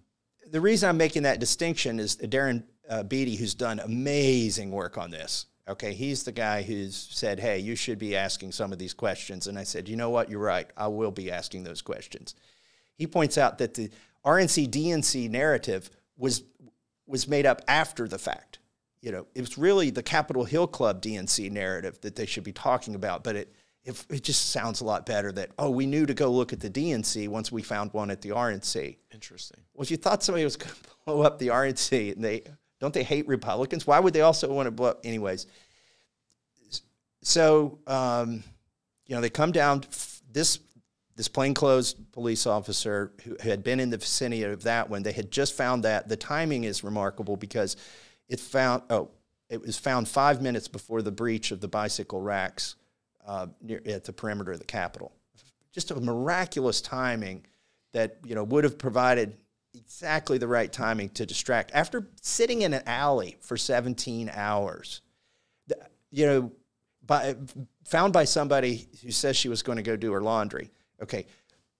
the 0.51 0.61
reason 0.61 0.89
I'm 0.89 0.97
making 0.97 1.23
that 1.23 1.39
distinction 1.39 1.99
is 1.99 2.17
Darren 2.17 2.63
uh, 2.89 3.03
Beattie, 3.03 3.35
who's 3.35 3.53
done 3.53 3.79
amazing 3.79 4.71
work 4.71 4.97
on 4.97 5.11
this. 5.11 5.45
Okay, 5.69 5.93
he's 5.93 6.23
the 6.23 6.31
guy 6.31 6.63
who's 6.63 6.95
said, 6.95 7.39
"Hey, 7.39 7.59
you 7.59 7.75
should 7.75 7.99
be 7.99 8.15
asking 8.15 8.51
some 8.51 8.73
of 8.73 8.79
these 8.79 8.93
questions." 8.93 9.47
And 9.47 9.57
I 9.57 9.63
said, 9.63 9.87
"You 9.87 9.95
know 9.95 10.09
what? 10.09 10.29
You're 10.29 10.39
right. 10.39 10.69
I 10.75 10.87
will 10.87 11.11
be 11.11 11.31
asking 11.31 11.63
those 11.63 11.81
questions." 11.81 12.33
He 12.95 13.05
points 13.07 13.37
out 13.37 13.59
that 13.59 13.75
the 13.75 13.91
RNC 14.25 14.67
DNC 14.67 15.29
narrative 15.29 15.89
was 16.17 16.43
was 17.05 17.27
made 17.27 17.45
up 17.45 17.61
after 17.67 18.07
the 18.07 18.19
fact. 18.19 18.59
You 19.01 19.11
know, 19.11 19.27
it 19.33 19.41
was 19.41 19.57
really 19.57 19.89
the 19.91 20.03
Capitol 20.03 20.43
Hill 20.43 20.67
Club 20.67 21.01
DNC 21.01 21.49
narrative 21.51 22.01
that 22.01 22.15
they 22.15 22.25
should 22.25 22.43
be 22.43 22.51
talking 22.51 22.95
about, 22.95 23.23
but 23.23 23.35
it 23.35 23.53
it, 23.85 24.05
it 24.09 24.23
just 24.23 24.51
sounds 24.51 24.81
a 24.81 24.85
lot 24.85 25.05
better 25.05 25.31
that 25.31 25.51
oh, 25.57 25.69
we 25.69 25.85
knew 25.85 26.05
to 26.05 26.13
go 26.13 26.31
look 26.31 26.51
at 26.51 26.59
the 26.59 26.69
DNC 26.69 27.27
once 27.29 27.51
we 27.51 27.61
found 27.61 27.93
one 27.93 28.11
at 28.11 28.21
the 28.21 28.29
RNC. 28.29 28.97
Interesting. 29.13 29.61
Well, 29.73 29.83
if 29.83 29.91
you 29.91 29.97
thought 29.97 30.23
somebody 30.23 30.43
was 30.43 30.57
going 30.57 30.73
to 30.83 30.89
blow 31.05 31.21
up 31.21 31.39
the 31.39 31.47
RNC 31.47 32.13
and 32.13 32.23
they 32.23 32.43
don't 32.79 32.93
they 32.93 33.03
hate 33.03 33.27
Republicans? 33.27 33.85
Why 33.85 33.99
would 33.99 34.13
they 34.13 34.21
also 34.21 34.51
want 34.51 34.67
to 34.67 34.71
blow 34.71 34.89
up? 34.89 35.01
Anyways, 35.03 35.47
so 37.21 37.79
um, 37.87 38.43
you 39.05 39.15
know 39.15 39.21
they 39.21 39.29
come 39.29 39.51
down. 39.51 39.83
This 40.31 40.59
this 41.15 41.27
plainclothes 41.27 41.93
police 42.13 42.47
officer 42.47 43.11
who 43.23 43.35
had 43.41 43.61
been 43.61 43.81
in 43.81 43.89
the 43.89 43.97
vicinity 43.97 44.43
of 44.43 44.63
that 44.63 44.89
one, 44.89 45.03
they 45.03 45.11
had 45.11 45.31
just 45.31 45.53
found 45.53 45.83
that. 45.83 46.07
The 46.07 46.15
timing 46.15 46.63
is 46.63 46.83
remarkable 46.83 47.35
because 47.35 47.75
it 48.29 48.39
found 48.39 48.83
oh 48.89 49.09
it 49.49 49.61
was 49.61 49.77
found 49.77 50.07
five 50.07 50.41
minutes 50.41 50.67
before 50.67 51.01
the 51.01 51.11
breach 51.11 51.51
of 51.51 51.59
the 51.59 51.67
bicycle 51.67 52.21
racks 52.21 52.75
uh, 53.25 53.47
near, 53.61 53.81
at 53.85 54.05
the 54.05 54.13
perimeter 54.13 54.51
of 54.53 54.59
the 54.59 54.65
Capitol. 54.65 55.11
Just 55.73 55.91
a 55.91 55.99
miraculous 55.99 56.81
timing 56.81 57.45
that 57.91 58.17
you 58.25 58.35
know 58.35 58.43
would 58.43 58.63
have 58.63 58.77
provided 58.77 59.35
exactly 59.73 60.37
the 60.37 60.47
right 60.47 60.71
timing 60.71 61.09
to 61.09 61.25
distract. 61.25 61.71
After 61.73 62.07
sitting 62.21 62.61
in 62.61 62.73
an 62.73 62.83
alley 62.85 63.37
for 63.41 63.57
17 63.57 64.31
hours, 64.33 65.01
you 66.11 66.25
know, 66.25 66.51
by, 67.05 67.35
found 67.85 68.13
by 68.13 68.25
somebody 68.25 68.87
who 69.03 69.11
says 69.11 69.35
she 69.35 69.49
was 69.49 69.63
going 69.63 69.77
to 69.77 69.83
go 69.83 69.95
do 69.95 70.11
her 70.11 70.21
laundry. 70.21 70.71
Okay, 71.01 71.25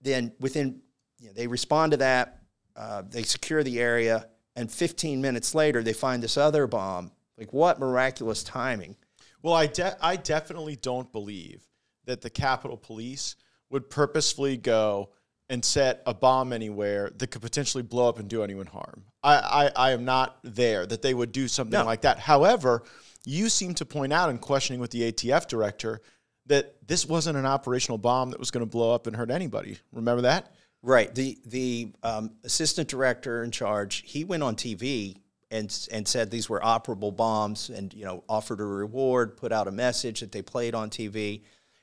then 0.02 0.32
within, 0.40 0.82
you 1.20 1.28
know, 1.28 1.34
they 1.34 1.48
respond 1.48 1.92
to 1.92 1.98
that, 1.98 2.40
uh, 2.76 3.04
they 3.10 3.24
secure 3.24 3.64
the 3.64 3.80
area, 3.80 4.28
and 4.56 4.72
15 4.72 5.22
minutes 5.22 5.54
later, 5.54 5.84
they 5.84 5.94
find 5.94 6.24
this 6.24 6.38
other 6.38 6.68
bomb. 6.68 7.12
Like, 7.38 7.54
what 7.54 7.80
miraculous 7.80 8.44
timing. 8.44 8.96
Well, 9.42 9.54
I, 9.54 9.68
de- 9.68 9.98
I 10.02 10.16
definitely 10.18 10.76
don't 10.76 11.12
believe 11.12 11.66
that 12.06 12.22
the 12.22 12.30
Capitol 12.30 12.76
Police 12.76 13.36
would 13.70 13.90
purposefully 13.90 14.58
go 14.58 15.12
and 15.50 15.66
set 15.66 16.02
a 16.06 16.14
bomb 16.14 16.54
anywhere 16.54 17.12
that 17.18 17.32
could 17.32 17.42
potentially 17.42 17.82
blow 17.82 18.08
up 18.08 18.20
and 18.20 18.30
do 18.30 18.44
anyone 18.44 18.68
harm. 18.68 19.04
I, 19.24 19.36
I, 19.76 19.88
I 19.88 19.92
am 19.92 20.06
not 20.06 20.40
there 20.44 20.86
that 20.86 21.02
they 21.02 21.14
would 21.14 21.32
do 21.32 21.48
something 21.48 21.80
no. 21.80 21.86
like 21.86 22.02
that. 22.02 22.20
However, 22.20 22.84
you 23.26 23.50
seem 23.50 23.74
to 23.76 23.86
point 23.86 24.14
out 24.14 24.30
in 24.30 24.38
questioning 24.38 24.80
with 24.80 24.92
the 24.92 25.12
ATF 25.12 25.48
director 25.48 26.02
that 26.46 26.76
this 26.88 27.06
wasn't 27.06 27.38
an 27.38 27.46
operational 27.46 27.98
bomb 27.98 28.32
that 28.32 28.40
was 28.40 28.52
going 28.52 28.66
to 28.66 28.70
blow 28.70 28.94
up 28.94 29.08
and 29.08 29.16
hurt 29.16 29.32
anybody. 29.32 29.78
Remember 29.92 30.22
that? 30.22 30.54
Right. 30.82 31.14
The 31.14 31.38
the 31.46 31.92
um, 32.04 32.32
assistant 32.44 32.88
director 32.88 33.44
in 33.44 33.52
charge 33.52 34.04
he 34.06 34.24
went 34.24 34.44
on 34.44 34.56
TV 34.56 35.18
and 35.52 35.88
and 35.92 36.08
said 36.08 36.32
these 36.32 36.50
were 36.50 36.62
operable 36.62 37.16
bombs 37.16 37.70
and 37.70 37.94
you 37.94 38.06
know 38.06 38.24
offered 38.30 38.62
a 38.62 38.66
reward, 38.66 39.36
put 39.36 39.52
out 39.52 39.68
a 39.68 39.72
message 39.72 40.22
that 40.22 40.32
they 40.32 40.42
played 40.42 40.74
on 40.74 40.90
TV, 40.90 41.42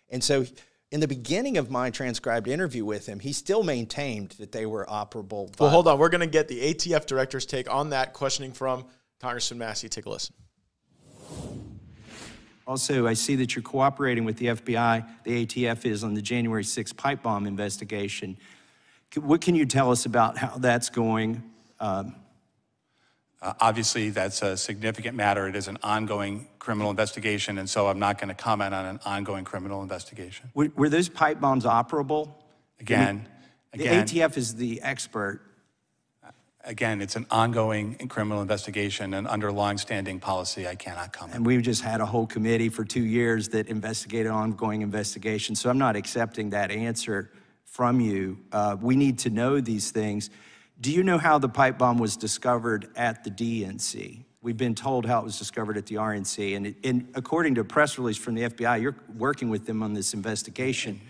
and 0.09 0.25
so 0.25 0.47
in 0.93 1.01
the 1.01 1.09
beginning 1.09 1.59
of 1.59 1.71
my 1.71 1.91
transcribed 1.91 2.47
interview 2.47 2.85
with 2.85 3.07
him, 3.07 3.19
he 3.19 3.33
still 3.33 3.63
maintained 3.63 4.31
that 4.39 4.53
they 4.53 4.67
were 4.67 4.87
operable. 4.87 5.59
Well, 5.59 5.71
hold 5.71 5.89
on. 5.89 5.99
We're 5.99 6.09
going 6.09 6.21
to 6.21 6.27
get 6.27 6.49
the 6.49 6.75
ATF 6.75 7.07
director's 7.07 7.45
take 7.45 7.73
on 7.73 7.91
that 7.91 8.13
questioning 8.13 8.53
from 8.53 8.85
Congressman 9.21 9.59
Massie. 9.59 9.89
Take 9.89 10.07
a 10.07 10.11
listen. 10.11 10.35
Also, 12.67 13.07
I 13.07 13.15
see 13.15 13.37
that 13.37 13.55
you're 13.55 13.63
cooperating 13.63 14.25
with 14.25 14.39
the 14.39 14.47
FBI, 14.47 15.07
the 15.23 15.47
ATF 15.47 15.87
is 15.87 16.03
on 16.03 16.15
the 16.15 16.23
January 16.23 16.65
6th 16.65 16.97
pipe 16.97 17.23
bomb 17.23 17.47
investigation. 17.47 18.37
What 19.15 19.41
can 19.41 19.55
you 19.55 19.67
tell 19.67 19.93
us 19.93 20.05
about 20.05 20.37
how 20.37 20.59
that's 20.59 20.91
going? 20.91 21.45
Um, 21.79 22.17
uh, 23.43 23.53
obviously, 23.61 24.11
that's 24.11 24.41
a 24.43 24.57
significant 24.57 25.15
matter. 25.15 25.47
It 25.47 25.57
is 25.57 25.69
an 25.69 25.79
ongoing 25.83 26.49
criminal 26.59 26.91
investigation, 26.91 27.59
and 27.59 27.69
so 27.69 27.87
I'm 27.87 27.99
not 27.99 28.19
going 28.19 28.29
to 28.29 28.35
comment 28.35 28.75
on 28.75 28.87
an 28.87 29.01
ongoing 29.05 29.45
criminal 29.45 29.83
investigation. 29.83 30.51
Were, 30.55 30.71
were 30.75 30.89
those 30.89 31.09
pipe 31.09 31.41
bombs 31.41 31.65
operable? 31.65 32.31
Again, 32.81 33.29
I 33.73 33.77
mean, 33.77 33.87
again, 33.87 34.07
the 34.07 34.21
ATF 34.21 34.37
is 34.37 34.55
the 34.55 34.81
expert. 34.83 35.43
Again, 36.65 37.01
it's 37.01 37.15
an 37.15 37.27
ongoing 37.31 37.95
criminal 38.09 38.43
investigation, 38.43 39.15
and 39.15 39.29
under 39.29 39.53
long-standing 39.53 40.19
policy, 40.19 40.67
I 40.67 40.75
cannot 40.75 41.13
comment. 41.13 41.37
And 41.37 41.47
we've 41.47 41.63
just 41.63 41.83
had 41.83 42.01
a 42.01 42.07
whole 42.07 42.27
committee 42.27 42.71
for 42.71 42.85
two 42.85 43.05
years 43.05 43.51
that 43.51 43.69
investigated 43.69 44.33
ongoing 44.33 44.83
investigations, 44.83 45.61
so 45.61 45.71
I'm 45.71 45.79
not 45.79 45.95
accepting 45.95 46.51
that 46.51 46.71
answer 46.71 47.31
from 47.65 48.01
you. 48.01 48.39
Uh, 48.51 48.77
we 48.81 48.97
need 48.97 49.19
to 49.21 49.31
know 49.31 49.61
these 49.61 49.91
things. 49.91 50.31
Do 50.81 50.93
you 50.93 51.03
know 51.03 51.17
how 51.17 51.39
the 51.39 51.49
pipe 51.49 51.79
bomb 51.79 51.99
was 51.99 52.17
discovered 52.17 52.89
at 52.97 53.25
the 53.25 53.31
DNC? 53.31 54.25
We've 54.43 54.57
been 54.57 54.75
told 54.75 55.07
how 55.07 55.21
it 55.21 55.25
was 55.25 55.39
discovered 55.39 55.77
at 55.77 55.87
the 55.87 55.97
RNC, 55.97 56.55
and, 56.55 56.67
it, 56.69 56.77
and 56.85 57.09
according 57.15 57.55
to 57.57 57.63
a 57.63 57.65
press 57.65 57.99
release 57.99 58.19
from 58.19 58.35
the 58.35 58.43
FBI, 58.43 58.81
you're 58.81 58.95
working 59.17 59.49
with 59.49 59.67
them 59.67 59.83
on 59.83 59.95
this 59.95 60.15
investigation. 60.15 61.01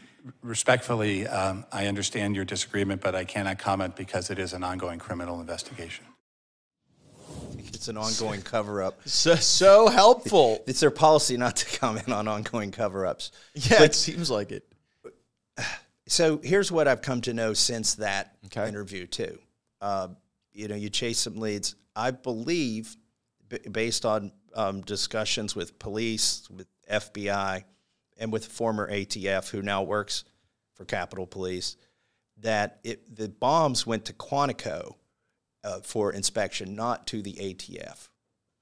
Respectfully, 0.42 1.26
um, 1.26 1.66
I 1.72 1.86
understand 1.86 2.36
your 2.36 2.44
disagreement, 2.44 3.00
but 3.00 3.14
I 3.14 3.24
cannot 3.24 3.58
comment 3.58 3.96
because 3.96 4.30
it 4.30 4.38
is 4.38 4.52
an 4.52 4.62
ongoing 4.62 4.98
criminal 4.98 5.40
investigation. 5.40 6.04
It's 7.58 7.88
an 7.88 7.96
ongoing 7.96 8.42
cover 8.52 8.82
up. 8.82 9.00
So, 9.06 9.34
so 9.34 9.88
helpful. 9.88 10.62
It's 10.66 10.80
their 10.80 10.90
policy 10.90 11.36
not 11.36 11.56
to 11.56 11.78
comment 11.78 12.08
on 12.08 12.28
ongoing 12.28 12.70
cover 12.70 13.04
ups. 13.04 13.32
Yeah, 13.54 13.78
but, 13.78 13.86
it 13.86 13.94
seems 13.94 14.30
like 14.30 14.52
it. 14.52 14.64
So 16.08 16.38
here's 16.44 16.70
what 16.70 16.86
I've 16.86 17.02
come 17.02 17.20
to 17.22 17.34
know 17.34 17.52
since 17.52 17.96
that 17.96 18.36
okay. 18.46 18.68
interview, 18.68 19.08
too. 19.08 19.40
Uh, 19.80 20.08
you 20.52 20.68
know, 20.68 20.74
you 20.74 20.90
chase 20.90 21.18
some 21.18 21.36
leads. 21.36 21.74
I 21.94 22.10
believe, 22.10 22.96
b- 23.48 23.58
based 23.70 24.04
on 24.04 24.32
um, 24.54 24.80
discussions 24.82 25.54
with 25.54 25.78
police, 25.78 26.48
with 26.50 26.66
FBI, 26.90 27.64
and 28.18 28.32
with 28.32 28.46
former 28.46 28.90
ATF 28.90 29.50
who 29.50 29.62
now 29.62 29.82
works 29.82 30.24
for 30.74 30.84
Capitol 30.84 31.26
Police, 31.26 31.76
that 32.38 32.80
it, 32.84 33.14
the 33.14 33.28
bombs 33.28 33.86
went 33.86 34.04
to 34.06 34.12
Quantico 34.12 34.94
uh, 35.64 35.80
for 35.80 36.12
inspection, 36.12 36.74
not 36.74 37.06
to 37.08 37.22
the 37.22 37.34
ATF. 37.34 38.08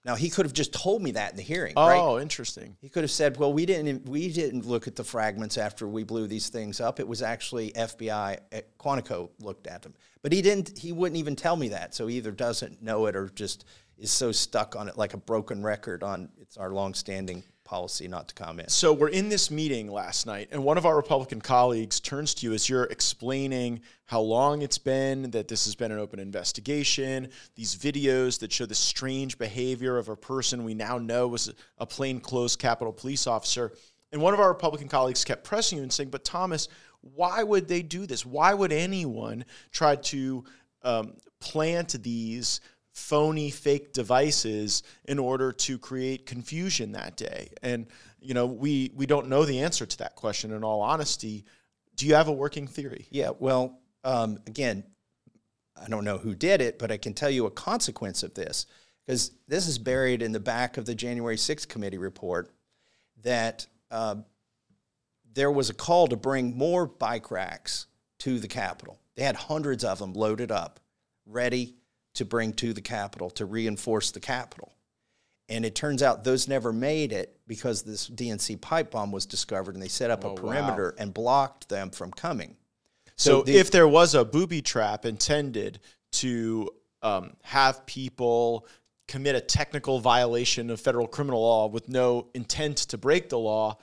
Now 0.05 0.17
he 0.17 0.29
could 0.29 0.45
have 0.45 0.53
just 0.53 0.73
told 0.73 1.03
me 1.03 1.13
that 1.13 1.31
in 1.31 1.37
the 1.37 1.43
hearing. 1.43 1.73
Oh, 1.77 2.17
right? 2.17 2.23
interesting. 2.23 2.77
He 2.81 2.89
could 2.89 3.05
have 3.05 3.11
said, 3.11 3.39
"Well, 3.39 3.53
we 3.53 3.65
didn't 3.65 4.09
we 4.09 4.31
didn't 4.31 4.67
look 4.67 4.87
at 4.87 4.97
the 4.97 5.05
fragments 5.05 5.57
after 5.57 5.89
we 5.89 6.05
blew 6.05 6.27
these 6.27 6.51
things 6.51 6.81
up. 6.81 7.01
It 7.01 7.09
was 7.09 7.23
actually 7.23 7.73
FBI 7.73 8.33
at 8.35 8.43
eh, 8.53 8.61
Quantico 8.79 9.31
looked 9.41 9.67
at 9.67 9.83
them." 9.83 9.95
But 10.23 10.33
he 10.33 10.43
didn't. 10.43 10.79
He 10.79 10.93
wouldn't 10.93 11.19
even 11.19 11.37
tell 11.37 11.57
me 11.57 11.69
that. 11.69 11.95
So 11.95 12.07
he 12.07 12.19
either 12.19 12.33
doesn't 12.33 12.83
know 12.83 13.07
it 13.07 13.17
or 13.17 13.29
just 13.31 13.65
is 13.97 14.11
so 14.11 14.33
stuck 14.33 14.77
on 14.77 14.89
it, 14.89 14.99
like 14.99 15.15
a 15.15 15.19
broken 15.19 15.63
record 15.63 16.03
on 16.03 16.29
it's 16.39 16.57
our 16.57 16.71
longstanding 16.71 17.43
policy 17.75 18.07
not 18.07 18.29
to 18.29 18.35
comment. 18.37 18.71
So 18.71 18.93
we're 18.93 19.09
in 19.09 19.29
this 19.29 19.51
meeting 19.51 19.91
last 19.91 20.27
night, 20.27 20.47
and 20.53 20.63
one 20.63 20.79
of 20.79 20.87
our 20.87 20.95
Republican 20.95 21.41
colleagues 21.41 21.99
turns 21.99 22.33
to 22.35 22.47
you 22.47 22.53
as 22.53 22.69
you're 22.69 22.85
explaining 22.85 23.81
how 24.05 24.21
long 24.21 24.63
it's 24.63 24.79
been 24.79 25.33
that 25.33 25.49
this 25.49 25.65
has 25.65 25.75
been 25.75 25.91
an 25.91 25.99
open 25.99 26.21
investigation, 26.21 27.31
these 27.57 27.75
videos 27.75 28.39
that 28.39 28.53
show 28.53 28.65
the 28.65 28.77
strange 28.77 29.39
behavior 29.39 29.99
of 29.99 30.09
a 30.09 30.15
person 30.15 30.63
we 30.63 30.73
now 30.73 30.99
know 30.99 31.27
was 31.27 31.53
a 31.79 31.85
plainclothes 31.85 32.55
Capitol 32.55 32.93
police 32.93 33.27
officer. 33.27 33.73
And 34.13 34.23
one 34.23 34.35
of 34.35 34.39
our 34.39 34.51
Republican 34.51 34.87
colleagues 34.87 35.25
kept 35.25 35.43
pressing 35.43 35.79
you 35.79 35.83
and 35.83 35.93
saying, 35.93 36.11
But 36.11 36.25
Thomas, 36.25 36.69
why 37.01 37.43
would 37.43 37.67
they 37.67 37.83
do 37.83 38.07
this? 38.07 38.25
Why 38.25 38.55
would 38.55 38.71
anyone 38.71 39.45
try 39.73 39.97
to 39.97 40.45
um, 40.85 41.15
plant 41.41 42.01
these 42.05 42.61
phony 42.95 43.51
fake 43.51 43.93
devices 43.93 44.83
in 45.05 45.19
order 45.19 45.53
to 45.53 45.79
create 45.79 46.27
confusion 46.27 46.93
that 46.93 47.17
day. 47.17 47.51
And 47.63 47.87
you 48.21 48.35
know 48.35 48.47
we 48.47 48.91
we 48.95 49.07
don't 49.07 49.29
know 49.29 49.45
the 49.45 49.61
answer 49.61 49.85
to 49.85 49.99
that 49.99 50.17
question 50.17 50.53
in 50.53 50.65
all 50.65 50.81
honesty. 50.81 51.45
Do 51.97 52.07
you 52.07 52.15
have 52.15 52.29
a 52.29 52.33
working 52.33 52.67
theory? 52.67 53.07
Yeah 53.11 53.31
well 53.39 53.79
um, 54.05 54.39
again 54.47 54.85
i 55.77 55.89
don't 55.89 56.05
know 56.05 56.19
who 56.19 56.37
did 56.37 56.61
it 56.61 56.79
but 56.79 56.93
i 56.93 56.97
can 56.97 57.13
tell 57.13 57.31
you 57.31 57.47
a 57.47 57.51
consequence 57.51 58.23
of 58.23 58.33
this 58.35 58.67
because 59.05 59.33
this 59.49 59.67
is 59.67 59.77
buried 59.77 60.23
in 60.23 60.31
the 60.31 60.39
back 60.39 60.77
of 60.77 60.87
the 60.87 60.95
january 60.95 61.35
6th 61.35 61.67
committee 61.67 61.99
report 61.99 62.53
that 63.25 63.67
uh, 63.91 64.15
there 65.35 65.51
was 65.51 65.71
a 65.71 65.75
call 65.75 66.07
to 66.09 66.17
bring 66.17 66.57
more 66.57 66.87
bike 66.87 67.31
racks 67.31 67.87
to 68.21 68.39
the 68.39 68.49
Capitol. 68.49 68.99
They 69.17 69.23
had 69.23 69.37
hundreds 69.37 69.85
of 69.85 69.99
them 69.99 70.13
loaded 70.13 70.51
up, 70.51 70.81
ready 71.27 71.75
to 72.15 72.25
bring 72.25 72.53
to 72.55 72.73
the 72.73 72.81
Capitol 72.81 73.31
to 73.31 73.45
reinforce 73.47 74.11
the 74.11 74.21
Capitol. 74.21 74.73
And 75.49 75.65
it 75.67 75.75
turns 75.75 76.03
out 76.03 76.25
those 76.25 76.49
never 76.49 76.73
made 76.73 77.13
it 77.13 77.39
because 77.47 77.83
this 77.83 78.09
DNC 78.09 78.61
pipe 78.61 78.91
bomb 78.93 79.13
was 79.13 79.27
discovered 79.27 79.75
and 79.75 79.83
they 79.83 79.89
set 79.89 80.11
up 80.11 80.25
Oh, 80.25 80.29
a 80.31 80.35
wow. 80.35 80.37
perimeter 80.41 80.95
and 80.99 81.13
blocked 81.13 81.69
them 81.69 81.91
from 81.91 82.11
coming. 82.13 82.57
So, 83.17 83.43
the- 83.43 83.57
if 83.57 83.71
there 83.71 83.87
was 83.87 84.15
a 84.15 84.25
booby 84.25 84.63
trap 84.63 85.05
intended 85.05 85.81
to 86.13 86.71
um, 87.03 87.37
have 87.43 87.85
people 87.85 88.67
commit 89.07 89.35
a 89.37 89.41
technical 89.41 90.01
violation 90.01 90.71
of 90.71 90.81
federal 90.81 91.07
criminal 91.07 91.43
law 91.43 91.67
with 91.67 91.89
no 91.91 92.29
intent 92.33 92.79
to 92.79 92.97
break 92.97 93.29
the 93.29 93.39
law, 93.39 93.77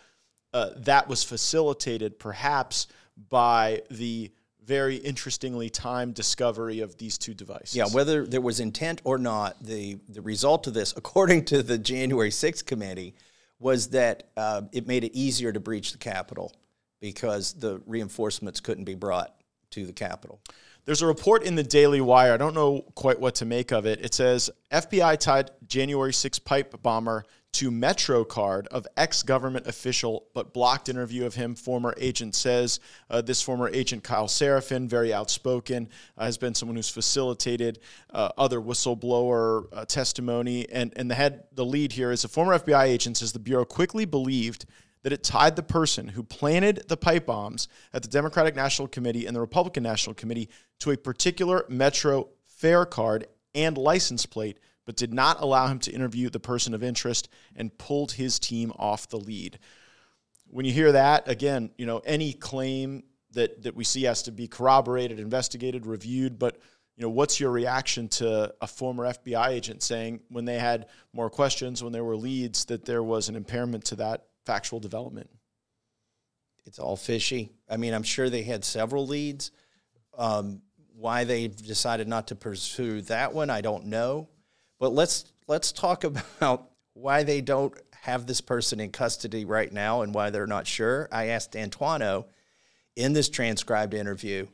uh, 0.53 0.71
that 0.77 1.07
was 1.07 1.23
facilitated 1.23 2.17
perhaps 2.17 2.87
by 3.29 3.83
the 3.91 4.31
very 4.71 4.95
interestingly 4.95 5.69
timed 5.69 6.13
discovery 6.13 6.79
of 6.79 6.97
these 6.97 7.17
two 7.17 7.33
devices. 7.33 7.75
Yeah, 7.75 7.87
whether 7.91 8.25
there 8.25 8.39
was 8.39 8.61
intent 8.61 9.01
or 9.03 9.17
not, 9.17 9.61
the, 9.61 9.99
the 10.07 10.21
result 10.21 10.65
of 10.65 10.73
this, 10.73 10.93
according 10.97 11.43
to 11.45 11.61
the 11.61 11.77
January 11.77 12.29
6th 12.29 12.65
committee, 12.65 13.13
was 13.59 13.89
that 13.89 14.29
uh, 14.37 14.61
it 14.71 14.87
made 14.87 15.03
it 15.03 15.13
easier 15.13 15.51
to 15.51 15.59
breach 15.59 15.91
the 15.91 15.97
Capitol 15.97 16.53
because 17.01 17.51
the 17.51 17.81
reinforcements 17.85 18.61
couldn't 18.61 18.85
be 18.85 18.95
brought 18.95 19.35
to 19.71 19.85
the 19.85 19.91
Capitol. 19.91 20.39
There's 20.85 21.01
a 21.01 21.05
report 21.05 21.43
in 21.43 21.55
the 21.55 21.63
Daily 21.63 21.99
Wire. 21.99 22.33
I 22.33 22.37
don't 22.37 22.55
know 22.55 22.85
quite 22.95 23.19
what 23.19 23.35
to 23.35 23.45
make 23.45 23.73
of 23.73 23.85
it. 23.85 23.99
It 24.05 24.13
says 24.13 24.49
FBI 24.71 25.17
tied 25.17 25.51
January 25.67 26.13
6 26.13 26.39
pipe 26.39 26.81
bomber 26.81 27.25
to 27.53 27.69
MetroCard 27.69 28.67
of 28.67 28.87
ex 28.95 29.23
government 29.23 29.67
official, 29.67 30.25
but 30.33 30.53
blocked 30.53 30.89
interview 30.89 31.25
of 31.25 31.35
him. 31.35 31.55
Former 31.55 31.93
agent 31.97 32.35
says 32.35 32.79
uh, 33.09 33.21
this 33.21 33.41
former 33.41 33.69
agent, 33.69 34.03
Kyle 34.03 34.27
Seraphin, 34.27 34.87
very 34.87 35.13
outspoken, 35.13 35.89
uh, 36.17 36.25
has 36.25 36.37
been 36.37 36.55
someone 36.55 36.75
who's 36.75 36.89
facilitated 36.89 37.79
uh, 38.11 38.29
other 38.37 38.61
whistleblower 38.61 39.65
uh, 39.73 39.85
testimony. 39.85 40.69
And, 40.69 40.93
and 40.95 41.11
the 41.11 41.15
head, 41.15 41.43
the 41.53 41.65
lead 41.65 41.91
here 41.91 42.11
is 42.11 42.23
a 42.23 42.29
former 42.29 42.57
FBI 42.57 42.85
agent 42.85 43.17
says 43.17 43.33
the 43.33 43.39
Bureau 43.39 43.65
quickly 43.65 44.05
believed 44.05 44.65
that 45.03 45.11
it 45.11 45.23
tied 45.23 45.55
the 45.55 45.63
person 45.63 46.07
who 46.07 46.23
planted 46.23 46.83
the 46.87 46.97
pipe 46.97 47.25
bombs 47.25 47.67
at 47.93 48.01
the 48.01 48.07
Democratic 48.07 48.55
National 48.55 48.87
Committee 48.87 49.25
and 49.25 49.35
the 49.35 49.41
Republican 49.41 49.83
National 49.83 50.13
Committee 50.13 50.49
to 50.79 50.91
a 50.91 50.97
particular 50.97 51.65
Metro 51.69 52.29
fare 52.45 52.85
card 52.85 53.27
and 53.55 53.77
license 53.77 54.25
plate, 54.25 54.59
but 54.85 54.95
did 54.95 55.13
not 55.13 55.41
allow 55.41 55.67
him 55.67 55.79
to 55.79 55.91
interview 55.91 56.29
the 56.29 56.39
person 56.39 56.73
of 56.73 56.83
interest 56.83 57.29
and 57.55 57.77
pulled 57.77 58.13
his 58.13 58.39
team 58.39 58.71
off 58.77 59.09
the 59.09 59.19
lead. 59.19 59.59
When 60.47 60.65
you 60.65 60.73
hear 60.73 60.91
that, 60.91 61.27
again, 61.27 61.71
you 61.77 61.85
know, 61.85 61.99
any 61.99 62.33
claim 62.33 63.03
that, 63.33 63.63
that 63.63 63.75
we 63.75 63.83
see 63.83 64.03
has 64.03 64.23
to 64.23 64.31
be 64.31 64.47
corroborated, 64.47 65.19
investigated, 65.19 65.85
reviewed, 65.85 66.37
but 66.37 66.57
you 66.97 67.03
know, 67.03 67.09
what's 67.09 67.39
your 67.39 67.51
reaction 67.51 68.09
to 68.09 68.53
a 68.61 68.67
former 68.67 69.05
FBI 69.05 69.47
agent 69.47 69.81
saying 69.81 70.19
when 70.29 70.45
they 70.45 70.59
had 70.59 70.87
more 71.13 71.29
questions, 71.29 71.81
when 71.83 71.93
there 71.93 72.03
were 72.03 72.17
leads, 72.17 72.65
that 72.65 72.85
there 72.85 73.01
was 73.01 73.29
an 73.29 73.35
impairment 73.35 73.85
to 73.85 73.95
that 73.95 74.25
factual 74.45 74.79
development? 74.79 75.29
It's 76.65 76.79
all 76.79 76.95
fishy. 76.95 77.51
I 77.69 77.77
mean, 77.77 77.93
I'm 77.93 78.03
sure 78.03 78.29
they 78.29 78.43
had 78.43 78.63
several 78.63 79.07
leads. 79.07 79.51
Um, 80.17 80.61
why 80.95 81.23
they 81.23 81.47
decided 81.47 82.07
not 82.07 82.27
to 82.27 82.35
pursue 82.35 83.01
that 83.03 83.33
one, 83.33 83.49
I 83.49 83.61
don't 83.61 83.85
know. 83.85 84.29
But 84.81 84.93
let's 84.93 85.31
let's 85.47 85.71
talk 85.71 86.03
about 86.03 86.69
why 86.93 87.23
they 87.23 87.39
don't 87.39 87.73
have 88.01 88.25
this 88.25 88.41
person 88.41 88.79
in 88.81 88.91
custody 88.91 89.45
right 89.45 89.71
now 89.71 90.01
and 90.01 90.13
why 90.13 90.31
they're 90.31 90.47
not 90.47 90.67
sure. 90.67 91.07
I 91.11 91.27
asked 91.27 91.53
Antuono 91.53 92.25
in 92.95 93.13
this 93.13 93.29
transcribed 93.29 93.93
interview, 93.93 94.47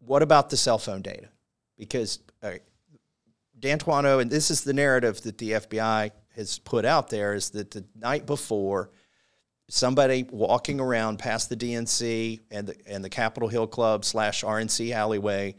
what 0.00 0.22
about 0.22 0.50
the 0.50 0.56
cell 0.56 0.78
phone 0.78 1.00
data? 1.00 1.28
Because 1.78 2.18
uh, 2.42 2.54
D'Antuono, 3.58 4.20
and 4.20 4.30
this 4.30 4.50
is 4.50 4.64
the 4.64 4.72
narrative 4.72 5.22
that 5.22 5.38
the 5.38 5.52
FBI 5.52 6.10
has 6.34 6.58
put 6.58 6.84
out 6.84 7.08
there, 7.08 7.34
is 7.34 7.50
that 7.50 7.70
the 7.70 7.84
night 7.94 8.26
before, 8.26 8.90
somebody 9.68 10.26
walking 10.30 10.80
around 10.80 11.20
past 11.20 11.48
the 11.48 11.56
DNC 11.56 12.40
and 12.50 12.66
the, 12.66 12.76
and 12.86 13.04
the 13.04 13.08
Capitol 13.08 13.48
Hill 13.48 13.68
Club 13.68 14.04
slash 14.04 14.42
RNC 14.42 14.92
alleyway, 14.92 15.54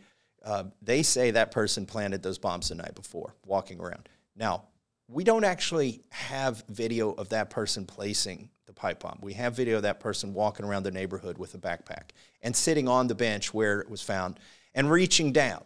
uh, 0.45 0.63
they 0.81 1.03
say 1.03 1.31
that 1.31 1.51
person 1.51 1.85
planted 1.85 2.21
those 2.21 2.37
bombs 2.37 2.69
the 2.69 2.75
night 2.75 2.95
before, 2.95 3.33
walking 3.45 3.79
around. 3.79 4.07
Now, 4.35 4.65
we 5.07 5.23
don't 5.23 5.43
actually 5.43 6.01
have 6.09 6.63
video 6.69 7.11
of 7.13 7.29
that 7.29 7.49
person 7.49 7.85
placing 7.85 8.49
the 8.65 8.73
pipe 8.73 9.01
bomb. 9.01 9.19
We 9.21 9.33
have 9.33 9.55
video 9.55 9.77
of 9.77 9.83
that 9.83 9.99
person 9.99 10.33
walking 10.33 10.65
around 10.65 10.83
the 10.83 10.91
neighborhood 10.91 11.37
with 11.37 11.53
a 11.55 11.57
backpack 11.57 12.11
and 12.41 12.55
sitting 12.55 12.87
on 12.87 13.07
the 13.07 13.15
bench 13.15 13.53
where 13.53 13.79
it 13.79 13.89
was 13.89 14.01
found 14.01 14.39
and 14.73 14.89
reaching 14.89 15.31
down. 15.31 15.63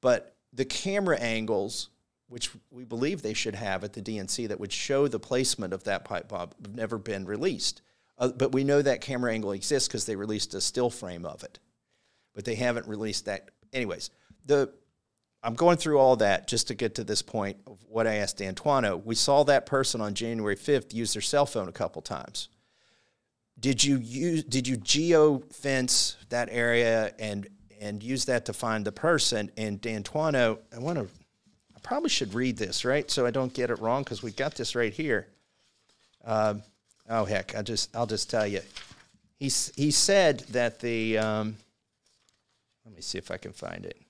But 0.00 0.36
the 0.52 0.64
camera 0.64 1.18
angles, 1.18 1.90
which 2.28 2.50
we 2.70 2.84
believe 2.84 3.22
they 3.22 3.34
should 3.34 3.54
have 3.54 3.84
at 3.84 3.92
the 3.92 4.02
DNC, 4.02 4.48
that 4.48 4.60
would 4.60 4.72
show 4.72 5.08
the 5.08 5.20
placement 5.20 5.72
of 5.72 5.84
that 5.84 6.04
pipe 6.04 6.28
bomb, 6.28 6.50
have 6.64 6.74
never 6.74 6.98
been 6.98 7.24
released. 7.24 7.82
Uh, 8.18 8.28
but 8.28 8.52
we 8.52 8.64
know 8.64 8.82
that 8.82 9.00
camera 9.00 9.32
angle 9.32 9.52
exists 9.52 9.88
because 9.88 10.04
they 10.06 10.16
released 10.16 10.54
a 10.54 10.60
still 10.60 10.90
frame 10.90 11.24
of 11.24 11.42
it. 11.42 11.58
But 12.34 12.44
they 12.44 12.56
haven't 12.56 12.86
released 12.86 13.26
that. 13.26 13.50
Anyways, 13.72 14.10
the 14.46 14.72
I'm 15.42 15.54
going 15.54 15.78
through 15.78 15.98
all 15.98 16.16
that 16.16 16.48
just 16.48 16.68
to 16.68 16.74
get 16.74 16.96
to 16.96 17.04
this 17.04 17.22
point 17.22 17.56
of 17.66 17.78
what 17.88 18.06
I 18.06 18.16
asked 18.16 18.38
Antuono. 18.38 19.02
We 19.02 19.14
saw 19.14 19.42
that 19.44 19.64
person 19.64 20.00
on 20.00 20.14
January 20.14 20.56
5th 20.56 20.92
use 20.92 21.14
their 21.14 21.22
cell 21.22 21.46
phone 21.46 21.68
a 21.68 21.72
couple 21.72 22.02
times. 22.02 22.48
Did 23.58 23.82
you 23.82 23.98
use 23.98 24.44
did 24.44 24.66
you 24.66 24.76
geo 24.76 25.40
fence 25.50 26.16
that 26.30 26.48
area 26.50 27.12
and 27.18 27.46
and 27.80 28.02
use 28.02 28.26
that 28.26 28.46
to 28.46 28.52
find 28.52 28.84
the 28.84 28.92
person? 28.92 29.50
And 29.56 29.80
D'Antuono, 29.80 30.58
I 30.74 30.78
want 30.78 30.98
to 30.98 31.08
I 31.74 31.80
probably 31.82 32.08
should 32.08 32.34
read 32.34 32.56
this, 32.56 32.84
right? 32.84 33.10
So 33.10 33.26
I 33.26 33.30
don't 33.30 33.52
get 33.52 33.70
it 33.70 33.78
wrong 33.78 34.02
because 34.02 34.22
we 34.22 34.32
got 34.32 34.54
this 34.54 34.74
right 34.74 34.92
here. 34.92 35.26
Um, 36.24 36.62
oh 37.08 37.24
heck, 37.24 37.54
I 37.54 37.62
just 37.62 37.94
I'll 37.94 38.06
just 38.06 38.30
tell 38.30 38.46
you. 38.46 38.60
He 39.38 39.50
he 39.76 39.90
said 39.90 40.40
that 40.50 40.80
the 40.80 41.18
um, 41.18 41.56
let 42.86 42.94
me 42.94 43.02
see 43.02 43.18
if 43.18 43.30
I 43.30 43.36
can 43.36 43.52
find 43.52 43.84
it. 43.84 44.00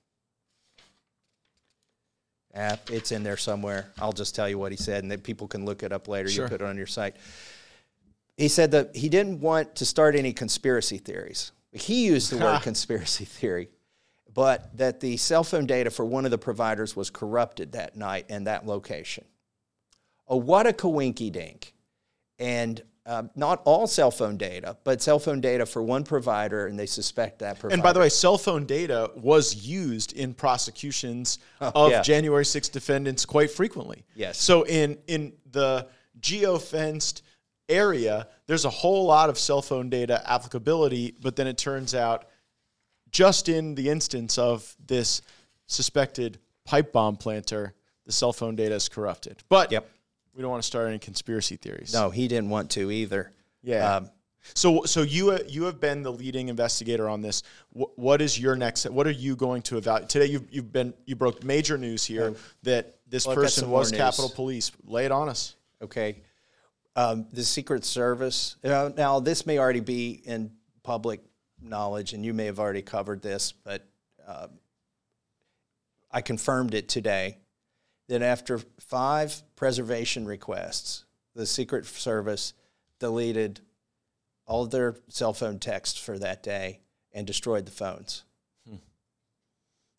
App, 2.54 2.90
it's 2.90 3.12
in 3.12 3.22
there 3.22 3.36
somewhere. 3.36 3.92
I'll 3.98 4.12
just 4.12 4.34
tell 4.34 4.48
you 4.48 4.58
what 4.58 4.72
he 4.72 4.76
said, 4.76 5.04
and 5.04 5.10
then 5.10 5.20
people 5.20 5.46
can 5.46 5.64
look 5.64 5.82
it 5.82 5.92
up 5.92 6.08
later. 6.08 6.28
Sure. 6.28 6.46
You 6.46 6.48
put 6.48 6.60
it 6.60 6.66
on 6.66 6.76
your 6.76 6.86
site. 6.86 7.16
He 8.36 8.48
said 8.48 8.72
that 8.72 8.96
he 8.96 9.08
didn't 9.08 9.40
want 9.40 9.76
to 9.76 9.84
start 9.84 10.16
any 10.16 10.32
conspiracy 10.32 10.98
theories. 10.98 11.52
He 11.72 12.06
used 12.06 12.32
the 12.32 12.38
word 12.38 12.60
conspiracy 12.62 13.24
theory, 13.24 13.68
but 14.32 14.76
that 14.76 15.00
the 15.00 15.16
cell 15.16 15.44
phone 15.44 15.66
data 15.66 15.90
for 15.90 16.04
one 16.04 16.24
of 16.24 16.30
the 16.30 16.38
providers 16.38 16.96
was 16.96 17.10
corrupted 17.10 17.72
that 17.72 17.96
night 17.96 18.26
and 18.28 18.46
that 18.46 18.66
location. 18.66 19.24
Oh, 20.26 20.36
what 20.36 20.66
a 20.66 20.72
coinky 20.72 21.30
dink. 21.30 21.74
And 22.38 22.82
um, 23.06 23.30
not 23.34 23.62
all 23.64 23.86
cell 23.86 24.10
phone 24.10 24.36
data, 24.36 24.76
but 24.84 25.00
cell 25.02 25.18
phone 25.18 25.40
data 25.40 25.64
for 25.66 25.82
one 25.82 26.04
provider, 26.04 26.66
and 26.66 26.78
they 26.78 26.86
suspect 26.86 27.38
that 27.40 27.58
provider. 27.58 27.74
And 27.74 27.82
by 27.82 27.92
the 27.92 28.00
way, 28.00 28.08
cell 28.08 28.36
phone 28.38 28.66
data 28.66 29.10
was 29.16 29.66
used 29.66 30.12
in 30.12 30.34
prosecutions 30.34 31.38
Oh, 31.60 31.86
of 31.86 31.90
yeah. 31.92 32.02
January 32.02 32.44
6 32.44 32.68
defendants 32.68 33.24
quite 33.24 33.50
frequently. 33.50 34.04
Yes. 34.14 34.38
So 34.38 34.62
in 34.64 34.98
in 35.06 35.32
the 35.50 35.88
geo-fenced 36.20 37.22
area, 37.68 38.28
there's 38.46 38.64
a 38.64 38.70
whole 38.70 39.06
lot 39.06 39.30
of 39.30 39.38
cell 39.38 39.62
phone 39.62 39.88
data 39.90 40.22
applicability, 40.30 41.14
but 41.20 41.36
then 41.36 41.46
it 41.46 41.56
turns 41.58 41.94
out 41.94 42.26
just 43.10 43.48
in 43.48 43.74
the 43.74 43.88
instance 43.88 44.38
of 44.38 44.76
this 44.84 45.22
suspected 45.66 46.38
pipe 46.64 46.92
bomb 46.92 47.16
planter, 47.16 47.74
the 48.06 48.12
cell 48.12 48.32
phone 48.32 48.56
data 48.56 48.74
is 48.74 48.88
corrupted. 48.88 49.42
But 49.48 49.72
Yep. 49.72 49.88
We 50.34 50.42
don't 50.42 50.50
want 50.50 50.62
to 50.62 50.66
start 50.66 50.88
any 50.88 50.98
conspiracy 50.98 51.56
theories. 51.56 51.92
no, 51.92 52.10
he 52.10 52.28
didn't 52.28 52.50
want 52.50 52.70
to 52.72 52.90
either. 52.90 53.32
Yeah. 53.62 53.96
Um, 53.96 54.10
so, 54.54 54.84
so 54.84 55.02
you 55.02 55.38
you 55.48 55.64
have 55.64 55.80
been 55.80 56.02
the 56.02 56.12
leading 56.12 56.48
investigator 56.48 57.08
on 57.08 57.20
this. 57.20 57.42
What, 57.70 57.98
what 57.98 58.22
is 58.22 58.38
your 58.40 58.56
next? 58.56 58.88
What 58.88 59.06
are 59.06 59.12
you 59.12 59.36
going 59.36 59.62
to 59.62 59.76
evaluate 59.76 60.08
today? 60.08 60.26
You've 60.26 60.46
you've 60.50 60.72
been 60.72 60.94
you 61.04 61.14
broke 61.14 61.44
major 61.44 61.76
news 61.76 62.04
here 62.04 62.34
that 62.62 62.96
this 63.06 63.26
Well, 63.26 63.36
person 63.36 63.70
was. 63.70 63.92
Capitol 63.92 64.30
Police. 64.30 64.72
Lay 64.84 65.04
it 65.04 65.12
on 65.12 65.28
us. 65.28 65.56
okay. 65.82 66.22
Um, 66.96 67.26
the 67.32 67.44
Secret 67.44 67.84
Service. 67.84 68.56
Uh, 68.64 68.90
now, 68.96 69.20
this 69.20 69.46
may 69.46 69.58
already 69.58 69.80
be 69.80 70.22
in 70.24 70.50
public 70.82 71.20
knowledge, 71.62 72.14
and 72.14 72.24
you 72.24 72.34
may 72.34 72.46
have 72.46 72.58
already 72.58 72.82
covered 72.82 73.22
this, 73.22 73.52
but 73.52 73.86
uh, 74.26 74.48
I 76.10 76.20
confirmed 76.20 76.74
it 76.74 76.88
today 76.88 77.38
that 78.10 78.22
after 78.22 78.58
five 78.80 79.40
preservation 79.54 80.26
requests, 80.26 81.04
the 81.36 81.46
Secret 81.46 81.86
Service 81.86 82.54
deleted 82.98 83.60
all 84.46 84.64
of 84.64 84.72
their 84.72 84.96
cell 85.06 85.32
phone 85.32 85.60
texts 85.60 85.96
for 85.96 86.18
that 86.18 86.42
day 86.42 86.80
and 87.12 87.24
destroyed 87.24 87.66
the 87.66 87.70
phones. 87.72 88.24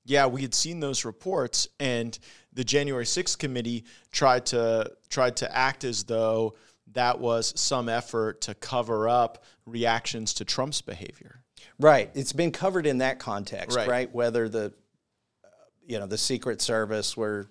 Yeah, 0.03 0.25
we 0.25 0.41
had 0.41 0.53
seen 0.53 0.79
those 0.79 1.05
reports, 1.05 1.67
and 1.79 2.17
the 2.51 2.63
January 2.63 3.05
6th 3.05 3.37
committee 3.37 3.85
tried 4.11 4.47
to 4.47 4.91
tried 5.09 5.37
to 5.37 5.55
act 5.55 5.83
as 5.83 6.03
though 6.03 6.55
that 6.93 7.19
was 7.19 7.53
some 7.55 7.87
effort 7.87 8.41
to 8.41 8.55
cover 8.55 9.07
up 9.07 9.45
reactions 9.65 10.33
to 10.33 10.43
Trump's 10.43 10.81
behavior. 10.81 11.43
Right. 11.79 12.09
It's 12.15 12.33
been 12.33 12.51
covered 12.51 12.87
in 12.87 12.97
that 12.97 13.19
context, 13.19 13.77
Right. 13.77 13.87
right? 13.87 14.13
Whether 14.13 14.49
the, 14.49 14.73
you 15.85 15.99
know, 15.99 16.07
the 16.07 16.17
Secret 16.17 16.61
Service 16.61 17.15
were 17.15 17.47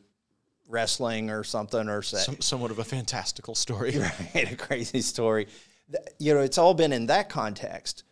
wrestling 0.70 1.30
or 1.30 1.44
something 1.44 1.88
or 1.88 2.02
say, 2.02 2.18
Some, 2.18 2.40
somewhat 2.40 2.70
of 2.70 2.78
a 2.78 2.84
fantastical 2.84 3.54
story. 3.54 3.98
right, 4.34 4.52
a 4.52 4.56
crazy 4.56 5.02
story. 5.02 5.48
You 6.18 6.34
know, 6.34 6.40
it's 6.40 6.58
all 6.58 6.74
been 6.74 6.92
in 6.92 7.06
that 7.06 7.28
context. 7.28 8.04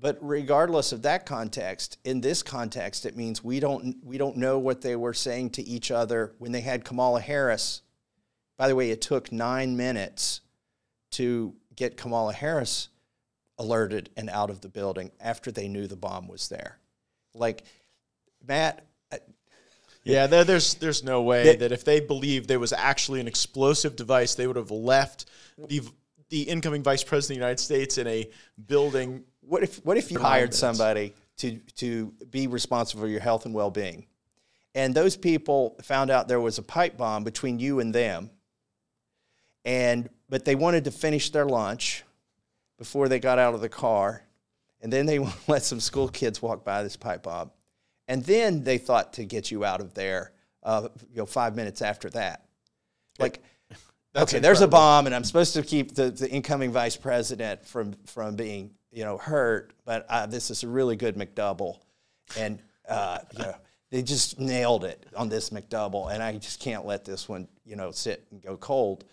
But 0.00 0.18
regardless 0.20 0.92
of 0.92 1.02
that 1.02 1.24
context, 1.24 1.98
in 2.04 2.20
this 2.20 2.42
context, 2.42 3.06
it 3.06 3.16
means 3.16 3.42
we 3.42 3.58
don't 3.58 3.96
we 4.04 4.18
don't 4.18 4.36
know 4.36 4.58
what 4.58 4.82
they 4.82 4.96
were 4.96 5.14
saying 5.14 5.50
to 5.50 5.62
each 5.62 5.90
other 5.90 6.34
when 6.38 6.52
they 6.52 6.60
had 6.60 6.84
Kamala 6.84 7.20
Harris. 7.20 7.80
By 8.58 8.68
the 8.68 8.76
way, 8.76 8.90
it 8.90 9.00
took 9.00 9.32
nine 9.32 9.76
minutes 9.76 10.42
to 11.12 11.54
get 11.74 11.96
Kamala 11.96 12.32
Harris 12.32 12.88
alerted 13.58 14.10
and 14.16 14.28
out 14.30 14.50
of 14.50 14.60
the 14.60 14.68
building 14.68 15.10
after 15.20 15.50
they 15.50 15.68
knew 15.68 15.86
the 15.86 15.96
bomb 15.96 16.28
was 16.28 16.48
there. 16.48 16.78
Like, 17.34 17.62
Matt, 18.46 18.84
Yeah, 20.04 20.26
there, 20.26 20.44
there's 20.44 20.74
there's 20.74 21.02
no 21.02 21.22
way 21.22 21.44
That- 21.44 21.58
that 21.60 21.72
if 21.72 21.84
they 21.84 22.00
believed 22.00 22.48
there 22.48 22.60
was 22.60 22.72
actually 22.72 23.20
an 23.20 23.28
explosive 23.28 23.96
device, 23.96 24.34
they 24.34 24.46
would 24.46 24.56
have 24.56 24.70
left 24.70 25.26
the 25.58 25.82
the 26.30 26.42
incoming 26.42 26.82
vice 26.82 27.04
president 27.04 27.36
of 27.36 27.40
the 27.40 27.44
United 27.46 27.60
States 27.60 27.98
in 27.98 28.06
a 28.06 28.28
building. 28.66 29.24
What 29.40 29.62
if 29.62 29.84
what 29.84 29.96
if 29.96 30.10
you 30.10 30.18
hired 30.18 30.50
minutes. 30.50 30.58
somebody 30.58 31.14
to 31.38 31.58
to 31.76 32.12
be 32.30 32.46
responsible 32.46 33.02
for 33.02 33.08
your 33.08 33.20
health 33.20 33.46
and 33.46 33.54
well 33.54 33.70
being, 33.70 34.06
and 34.74 34.94
those 34.94 35.16
people 35.16 35.76
found 35.82 36.10
out 36.10 36.28
there 36.28 36.40
was 36.40 36.58
a 36.58 36.62
pipe 36.62 36.96
bomb 36.96 37.24
between 37.24 37.58
you 37.58 37.80
and 37.80 37.94
them, 37.94 38.30
and 39.64 40.08
but 40.28 40.44
they 40.44 40.54
wanted 40.54 40.84
to 40.84 40.90
finish 40.90 41.30
their 41.30 41.46
lunch 41.46 42.04
before 42.78 43.08
they 43.08 43.18
got 43.18 43.38
out 43.38 43.54
of 43.54 43.60
the 43.60 43.68
car, 43.68 44.22
and 44.80 44.92
then 44.92 45.06
they 45.06 45.18
let 45.48 45.62
some 45.62 45.80
school 45.80 46.08
kids 46.08 46.42
walk 46.42 46.64
by 46.64 46.82
this 46.82 46.96
pipe 46.96 47.22
bomb, 47.22 47.50
and 48.08 48.24
then 48.24 48.64
they 48.64 48.78
thought 48.78 49.14
to 49.14 49.24
get 49.24 49.50
you 49.50 49.64
out 49.64 49.80
of 49.80 49.94
there, 49.94 50.32
uh, 50.62 50.88
you 51.10 51.18
know, 51.18 51.26
five 51.26 51.56
minutes 51.56 51.82
after 51.82 52.10
that, 52.10 52.44
like. 53.18 53.42
Okay, 54.16 54.38
there's 54.38 54.60
a 54.60 54.68
bomb, 54.68 55.06
and 55.06 55.14
I'm 55.14 55.24
supposed 55.24 55.54
to 55.54 55.62
keep 55.64 55.96
the, 55.96 56.08
the 56.08 56.30
incoming 56.30 56.70
vice 56.70 56.96
president 56.96 57.66
from 57.66 57.94
from 58.06 58.36
being 58.36 58.70
you 58.92 59.04
know 59.04 59.18
hurt. 59.18 59.72
But 59.84 60.06
uh, 60.08 60.26
this 60.26 60.52
is 60.52 60.62
a 60.62 60.68
really 60.68 60.94
good 60.94 61.16
McDouble, 61.16 61.78
and 62.38 62.60
uh, 62.88 63.18
you 63.32 63.40
know 63.40 63.54
they 63.90 64.02
just 64.02 64.38
nailed 64.38 64.84
it 64.84 65.04
on 65.16 65.28
this 65.28 65.50
McDouble, 65.50 66.12
and 66.12 66.22
I 66.22 66.32
just 66.38 66.60
can't 66.60 66.86
let 66.86 67.04
this 67.04 67.28
one 67.28 67.48
you 67.64 67.76
know 67.76 67.90
sit 67.90 68.24
and 68.30 68.40
go 68.40 68.56
cold. 68.56 69.04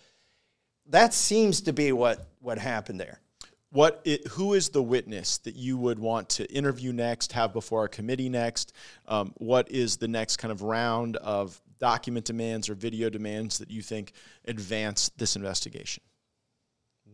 That 0.88 1.14
seems 1.14 1.62
to 1.62 1.74
be 1.74 1.92
what 1.92 2.28
what 2.40 2.58
happened 2.58 3.00
there. 3.00 3.20
What 3.72 4.02
it, 4.04 4.28
who 4.28 4.54
is 4.54 4.70
the 4.70 4.84
witness 4.84 5.38
that 5.40 5.56
you 5.56 5.78
would 5.78 5.98
want 5.98 6.28
to 6.30 6.52
interview 6.52 6.92
next, 6.92 7.32
have 7.32 7.54
before 7.54 7.80
our 7.82 7.88
committee 7.88 8.28
next? 8.28 8.74
Um, 9.08 9.34
what 9.38 9.72
is 9.72 9.96
the 9.96 10.10
next 10.10 10.38
kind 10.38 10.52
of 10.52 10.62
round 10.62 11.16
of 11.18 11.62
document 11.80 12.26
demands 12.26 12.70
or 12.70 12.76
video 12.76 13.10
demands 13.10 13.60
that 13.60 13.72
you 13.72 13.82
think 13.82 14.12
advance 14.46 15.10
this 15.18 15.38
investigation? 15.38 16.04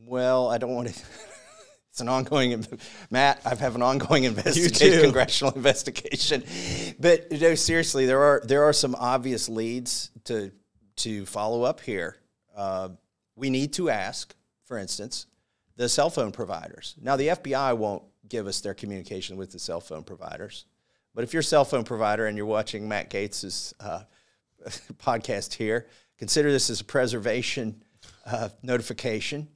Well, 0.05 0.49
I 0.49 0.57
don't 0.57 0.73
want 0.73 0.89
to. 0.89 1.03
It's 1.89 2.01
an 2.03 2.09
ongoing, 2.09 2.63
Matt. 3.09 3.41
I 3.43 3.55
have 3.55 3.73
an 3.73 3.81
ongoing 3.81 4.25
investigation, 4.25 5.01
congressional 5.01 5.51
investigation. 5.55 6.43
But 6.99 7.31
you 7.31 7.39
know, 7.39 7.55
seriously, 7.55 8.05
there 8.05 8.21
are 8.21 8.43
there 8.45 8.65
are 8.65 8.73
some 8.73 8.93
obvious 8.93 9.49
leads 9.49 10.11
to 10.25 10.51
to 10.97 11.25
follow 11.25 11.63
up 11.63 11.79
here. 11.79 12.17
Uh, 12.55 12.89
we 13.35 13.49
need 13.49 13.73
to 13.73 13.89
ask, 13.89 14.35
for 14.65 14.77
instance, 14.77 15.25
the 15.77 15.87
cell 15.87 16.09
phone 16.09 16.31
providers. 16.31 16.95
Now, 17.01 17.15
the 17.15 17.29
FBI 17.29 17.77
won't 17.77 18.03
give 18.27 18.47
us 18.47 18.59
their 18.59 18.73
communication 18.73 19.37
with 19.37 19.51
the 19.51 19.59
cell 19.59 19.79
phone 19.79 20.03
providers, 20.03 20.65
but 21.15 21.23
if 21.23 21.33
you're 21.33 21.41
a 21.41 21.43
cell 21.43 21.65
phone 21.65 21.83
provider 21.83 22.25
and 22.25 22.35
you're 22.35 22.45
watching 22.45 22.87
Matt 22.87 23.09
Gaetz's 23.09 23.73
uh, 23.79 24.01
podcast 24.97 25.53
here, 25.53 25.87
consider 26.17 26.51
this 26.51 26.69
as 26.69 26.81
a 26.81 26.85
preservation 26.85 27.81
uh, 28.25 28.49
notification 28.61 29.47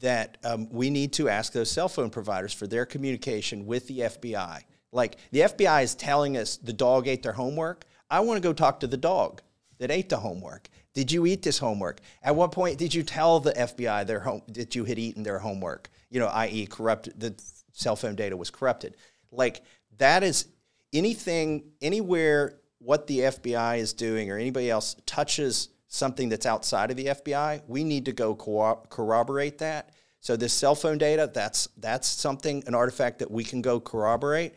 that 0.00 0.38
um, 0.44 0.68
we 0.70 0.90
need 0.90 1.12
to 1.14 1.28
ask 1.28 1.52
those 1.52 1.70
cell 1.70 1.88
phone 1.88 2.10
providers 2.10 2.52
for 2.52 2.66
their 2.66 2.86
communication 2.86 3.66
with 3.66 3.86
the 3.88 4.00
FBI. 4.00 4.62
Like 4.92 5.16
the 5.30 5.40
FBI 5.40 5.82
is 5.82 5.94
telling 5.94 6.36
us 6.36 6.56
the 6.56 6.72
dog 6.72 7.08
ate 7.08 7.22
their 7.22 7.32
homework. 7.32 7.84
I 8.10 8.20
want 8.20 8.42
to 8.42 8.48
go 8.48 8.52
talk 8.52 8.80
to 8.80 8.86
the 8.86 8.96
dog 8.96 9.42
that 9.78 9.90
ate 9.90 10.08
the 10.08 10.18
homework. 10.18 10.68
Did 10.98 11.12
you 11.12 11.26
eat 11.26 11.42
this 11.42 11.58
homework? 11.58 12.00
At 12.24 12.34
what 12.34 12.50
point 12.50 12.76
did 12.76 12.92
you 12.92 13.04
tell 13.04 13.38
the 13.38 13.52
FBI 13.52 14.04
their 14.04 14.18
home 14.18 14.42
that 14.48 14.74
you 14.74 14.84
had 14.84 14.98
eaten 14.98 15.22
their 15.22 15.38
homework? 15.38 15.90
You 16.10 16.18
know, 16.18 16.26
i.e., 16.26 16.66
corrupted 16.66 17.20
the 17.20 17.40
cell 17.72 17.94
phone 17.94 18.16
data 18.16 18.36
was 18.36 18.50
corrupted. 18.50 18.96
Like 19.30 19.62
that 19.98 20.24
is 20.24 20.48
anything 20.92 21.70
anywhere 21.80 22.58
what 22.80 23.06
the 23.06 23.20
FBI 23.20 23.78
is 23.78 23.92
doing 23.92 24.28
or 24.28 24.38
anybody 24.38 24.70
else 24.70 24.96
touches 25.06 25.68
something 25.86 26.30
that's 26.30 26.46
outside 26.46 26.90
of 26.90 26.96
the 26.96 27.06
FBI, 27.06 27.62
we 27.68 27.84
need 27.84 28.06
to 28.06 28.12
go 28.12 28.34
corro- 28.34 28.90
corroborate 28.90 29.58
that. 29.58 29.90
So 30.18 30.34
this 30.34 30.52
cell 30.52 30.74
phone 30.74 30.98
data, 30.98 31.30
that's 31.32 31.68
that's 31.76 32.08
something 32.08 32.64
an 32.66 32.74
artifact 32.74 33.20
that 33.20 33.30
we 33.30 33.44
can 33.44 33.62
go 33.62 33.78
corroborate. 33.78 34.56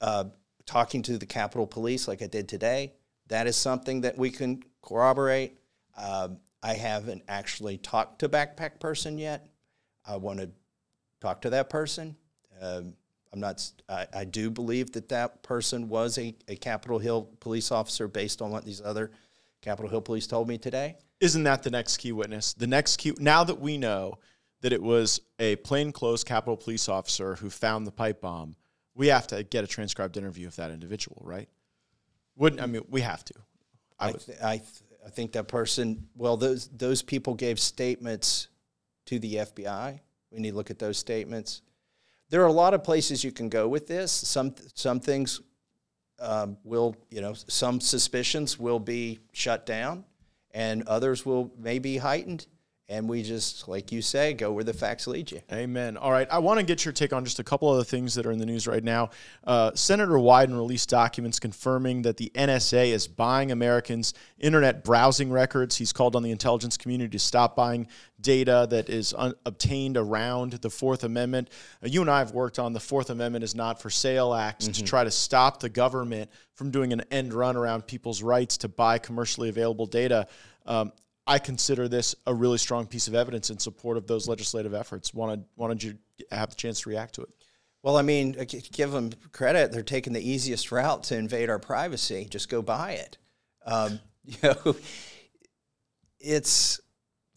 Uh, 0.00 0.24
talking 0.64 1.02
to 1.02 1.18
the 1.18 1.26
Capitol 1.26 1.66
Police, 1.66 2.08
like 2.08 2.22
I 2.22 2.28
did 2.28 2.48
today, 2.48 2.94
that 3.28 3.46
is 3.46 3.56
something 3.56 4.00
that 4.00 4.16
we 4.16 4.30
can 4.30 4.62
corroborate. 4.80 5.58
Um, 5.96 6.38
I 6.62 6.74
haven't 6.74 7.22
actually 7.28 7.78
talked 7.78 8.20
to 8.20 8.28
backpack 8.28 8.80
person 8.80 9.18
yet. 9.18 9.48
I 10.06 10.16
want 10.16 10.40
to 10.40 10.50
talk 11.20 11.42
to 11.42 11.50
that 11.50 11.70
person. 11.70 12.16
Um, 12.60 12.94
I'm 13.32 13.40
not. 13.40 13.70
I, 13.88 14.06
I 14.14 14.24
do 14.24 14.50
believe 14.50 14.92
that 14.92 15.08
that 15.08 15.42
person 15.42 15.88
was 15.88 16.18
a, 16.18 16.34
a 16.48 16.56
Capitol 16.56 16.98
Hill 16.98 17.30
police 17.40 17.72
officer 17.72 18.06
based 18.06 18.42
on 18.42 18.50
what 18.50 18.64
these 18.64 18.80
other 18.80 19.10
Capitol 19.62 19.88
Hill 19.88 20.02
police 20.02 20.26
told 20.26 20.48
me 20.48 20.58
today. 20.58 20.96
Isn't 21.20 21.44
that 21.44 21.62
the 21.62 21.70
next 21.70 21.98
key 21.98 22.12
witness? 22.12 22.52
The 22.52 22.66
next 22.66 22.96
key, 22.96 23.14
now 23.18 23.44
that 23.44 23.60
we 23.60 23.78
know 23.78 24.18
that 24.60 24.72
it 24.72 24.82
was 24.82 25.20
a 25.38 25.56
plainclothes 25.56 26.24
Capitol 26.24 26.56
police 26.56 26.88
officer 26.88 27.36
who 27.36 27.48
found 27.48 27.86
the 27.86 27.92
pipe 27.92 28.20
bomb, 28.20 28.56
we 28.94 29.06
have 29.08 29.26
to 29.28 29.42
get 29.42 29.64
a 29.64 29.66
transcribed 29.66 30.16
interview 30.16 30.46
of 30.46 30.56
that 30.56 30.70
individual, 30.70 31.22
right? 31.24 31.48
Wouldn't 32.36 32.60
I 32.60 32.66
mean 32.66 32.82
we 32.88 33.00
have 33.02 33.24
to? 33.26 33.34
I 33.98 34.08
I, 34.08 34.12
th- 34.12 34.38
I, 34.42 34.56
th- 34.58 34.68
I 35.04 35.10
think 35.10 35.32
that 35.32 35.48
person. 35.48 36.08
Well, 36.16 36.36
those 36.36 36.68
those 36.68 37.02
people 37.02 37.34
gave 37.34 37.58
statements 37.58 38.48
to 39.06 39.18
the 39.18 39.36
FBI. 39.36 40.00
We 40.30 40.40
need 40.40 40.50
to 40.50 40.56
look 40.56 40.70
at 40.70 40.78
those 40.78 40.98
statements. 40.98 41.62
There 42.30 42.42
are 42.42 42.46
a 42.46 42.52
lot 42.52 42.72
of 42.72 42.82
places 42.82 43.22
you 43.22 43.32
can 43.32 43.48
go 43.48 43.68
with 43.68 43.86
this. 43.86 44.10
Some 44.12 44.54
some 44.74 45.00
things 45.00 45.40
um, 46.18 46.56
will, 46.64 46.96
you 47.10 47.20
know, 47.20 47.34
some 47.34 47.80
suspicions 47.80 48.58
will 48.58 48.78
be 48.78 49.18
shut 49.32 49.66
down, 49.66 50.04
and 50.52 50.82
others 50.86 51.26
will 51.26 51.52
maybe 51.58 51.98
heightened. 51.98 52.46
And 52.92 53.08
we 53.08 53.22
just, 53.22 53.68
like 53.68 53.90
you 53.90 54.02
say, 54.02 54.34
go 54.34 54.52
where 54.52 54.64
the 54.64 54.74
facts 54.74 55.06
lead 55.06 55.30
you. 55.32 55.40
Amen. 55.50 55.96
All 55.96 56.12
right. 56.12 56.28
I 56.30 56.40
want 56.40 56.60
to 56.60 56.66
get 56.66 56.84
your 56.84 56.92
take 56.92 57.14
on 57.14 57.24
just 57.24 57.38
a 57.38 57.44
couple 57.44 57.72
of 57.72 57.78
the 57.78 57.86
things 57.86 58.14
that 58.16 58.26
are 58.26 58.30
in 58.30 58.38
the 58.38 58.44
news 58.44 58.66
right 58.66 58.84
now. 58.84 59.08
Uh, 59.44 59.70
Senator 59.74 60.12
Wyden 60.12 60.54
released 60.54 60.90
documents 60.90 61.40
confirming 61.40 62.02
that 62.02 62.18
the 62.18 62.30
NSA 62.34 62.88
is 62.88 63.08
buying 63.08 63.50
Americans' 63.50 64.12
internet 64.38 64.84
browsing 64.84 65.32
records. 65.32 65.74
He's 65.78 65.90
called 65.90 66.14
on 66.14 66.22
the 66.22 66.30
intelligence 66.30 66.76
community 66.76 67.08
to 67.12 67.18
stop 67.18 67.56
buying 67.56 67.86
data 68.20 68.66
that 68.68 68.90
is 68.90 69.14
un- 69.16 69.36
obtained 69.46 69.96
around 69.96 70.52
the 70.52 70.68
Fourth 70.68 71.02
Amendment. 71.02 71.48
Uh, 71.82 71.88
you 71.88 72.02
and 72.02 72.10
I 72.10 72.18
have 72.18 72.32
worked 72.32 72.58
on 72.58 72.74
the 72.74 72.80
Fourth 72.80 73.08
Amendment 73.08 73.42
is 73.42 73.54
not 73.54 73.80
for 73.80 73.88
sale 73.88 74.34
act 74.34 74.70
to 74.74 74.84
try 74.84 75.02
to 75.02 75.10
stop 75.10 75.60
the 75.60 75.70
government 75.70 76.30
from 76.52 76.70
doing 76.70 76.92
an 76.92 77.02
end 77.10 77.32
run 77.32 77.56
around 77.56 77.86
people's 77.86 78.22
rights 78.22 78.58
to 78.58 78.68
buy 78.68 78.98
commercially 78.98 79.48
available 79.48 79.86
data. 79.86 80.28
Um, 80.66 80.92
I 81.26 81.38
consider 81.38 81.88
this 81.88 82.14
a 82.26 82.34
really 82.34 82.58
strong 82.58 82.86
piece 82.86 83.06
of 83.06 83.14
evidence 83.14 83.50
in 83.50 83.58
support 83.58 83.96
of 83.96 84.06
those 84.06 84.26
legislative 84.26 84.74
efforts. 84.74 85.14
Wanted 85.14 85.44
wanted 85.56 85.82
you 85.82 85.98
to 86.18 86.26
have 86.32 86.50
the 86.50 86.56
chance 86.56 86.80
to 86.80 86.90
react 86.90 87.14
to 87.14 87.22
it. 87.22 87.28
Well, 87.82 87.96
I 87.96 88.02
mean, 88.02 88.36
uh, 88.38 88.44
give 88.72 88.92
them 88.92 89.10
credit. 89.32 89.72
They're 89.72 89.82
taking 89.82 90.12
the 90.12 90.28
easiest 90.28 90.70
route 90.70 91.04
to 91.04 91.16
invade 91.16 91.50
our 91.50 91.58
privacy. 91.58 92.26
Just 92.30 92.48
go 92.48 92.62
buy 92.62 92.92
it. 92.92 93.18
Um, 93.66 94.00
you 94.24 94.36
know, 94.42 94.76
it's. 96.20 96.80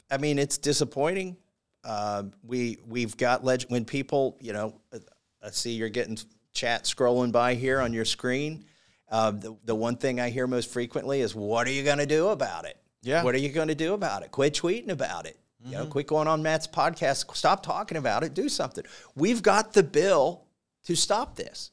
I 0.09 0.17
mean, 0.17 0.37
it's 0.37 0.57
disappointing. 0.59 1.37
Um, 1.83 2.33
we 2.43 2.77
we've 2.87 3.17
got 3.17 3.43
leg- 3.43 3.65
when 3.69 3.85
people, 3.85 4.37
you 4.39 4.53
know, 4.53 4.81
uh, 4.93 4.99
I 5.43 5.49
see 5.51 5.73
you're 5.73 5.89
getting 5.89 6.17
chat 6.53 6.85
scrolling 6.85 7.31
by 7.31 7.55
here 7.55 7.79
on 7.79 7.93
your 7.93 8.05
screen. 8.05 8.65
Um, 9.09 9.39
the 9.39 9.55
the 9.65 9.75
one 9.75 9.97
thing 9.97 10.19
I 10.19 10.29
hear 10.29 10.47
most 10.47 10.71
frequently 10.71 11.21
is, 11.21 11.35
"What 11.35 11.67
are 11.67 11.71
you 11.71 11.83
going 11.83 11.99
to 11.99 12.05
do 12.05 12.29
about 12.29 12.65
it? 12.65 12.77
Yeah. 13.05 13.23
What 13.23 13.35
are 13.35 13.39
you 13.39 13.49
going 13.49 13.67
to 13.67 13.75
do 13.75 13.93
about 13.93 14.23
it? 14.23 14.31
Quit 14.31 14.53
tweeting 14.55 14.89
about 14.89 15.25
it. 15.25 15.37
You 15.63 15.71
know, 15.71 15.85
quit 15.87 16.05
going 16.05 16.27
on 16.27 16.43
Matt's 16.43 16.67
podcast. 16.67 17.35
Stop 17.35 17.63
talking 17.63 17.97
about 17.97 18.23
it. 18.23 18.35
Do 18.35 18.49
something. 18.49 18.83
We've 19.15 19.41
got 19.41 19.73
the 19.73 19.81
bill 19.81 20.43
to 20.83 20.95
stop 20.95 21.35
this. 21.35 21.71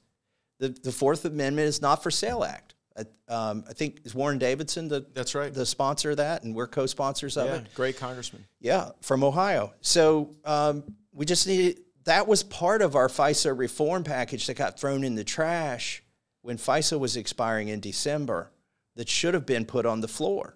The, 0.60 0.68
the 0.70 0.92
Fourth 0.92 1.26
Amendment 1.26 1.68
is 1.68 1.82
not 1.82 2.02
for 2.02 2.10
sale 2.10 2.42
act. 2.42 2.74
Um, 3.28 3.64
I 3.68 3.72
think 3.72 4.00
is 4.04 4.14
Warren 4.14 4.36
Davidson 4.36 4.88
the 4.88 5.06
that's 5.14 5.34
right 5.34 5.52
the 5.52 5.64
sponsor 5.64 6.10
of 6.10 6.18
that, 6.18 6.42
and 6.42 6.54
we're 6.54 6.66
co-sponsors 6.66 7.38
of 7.38 7.46
yeah, 7.46 7.54
it. 7.56 7.74
great 7.74 7.96
congressman. 7.96 8.44
Yeah, 8.60 8.90
from 9.00 9.24
Ohio. 9.24 9.72
So 9.80 10.36
um, 10.44 10.84
we 11.14 11.24
just 11.24 11.46
needed 11.46 11.80
that 12.04 12.28
was 12.28 12.42
part 12.42 12.82
of 12.82 12.94
our 12.94 13.08
FISA 13.08 13.56
reform 13.56 14.04
package 14.04 14.46
that 14.46 14.54
got 14.54 14.78
thrown 14.78 15.04
in 15.04 15.14
the 15.14 15.24
trash 15.24 16.02
when 16.42 16.58
FISA 16.58 16.98
was 17.00 17.16
expiring 17.16 17.68
in 17.68 17.80
December. 17.80 18.50
That 18.96 19.08
should 19.08 19.32
have 19.32 19.46
been 19.46 19.64
put 19.64 19.86
on 19.86 20.02
the 20.02 20.08
floor, 20.08 20.54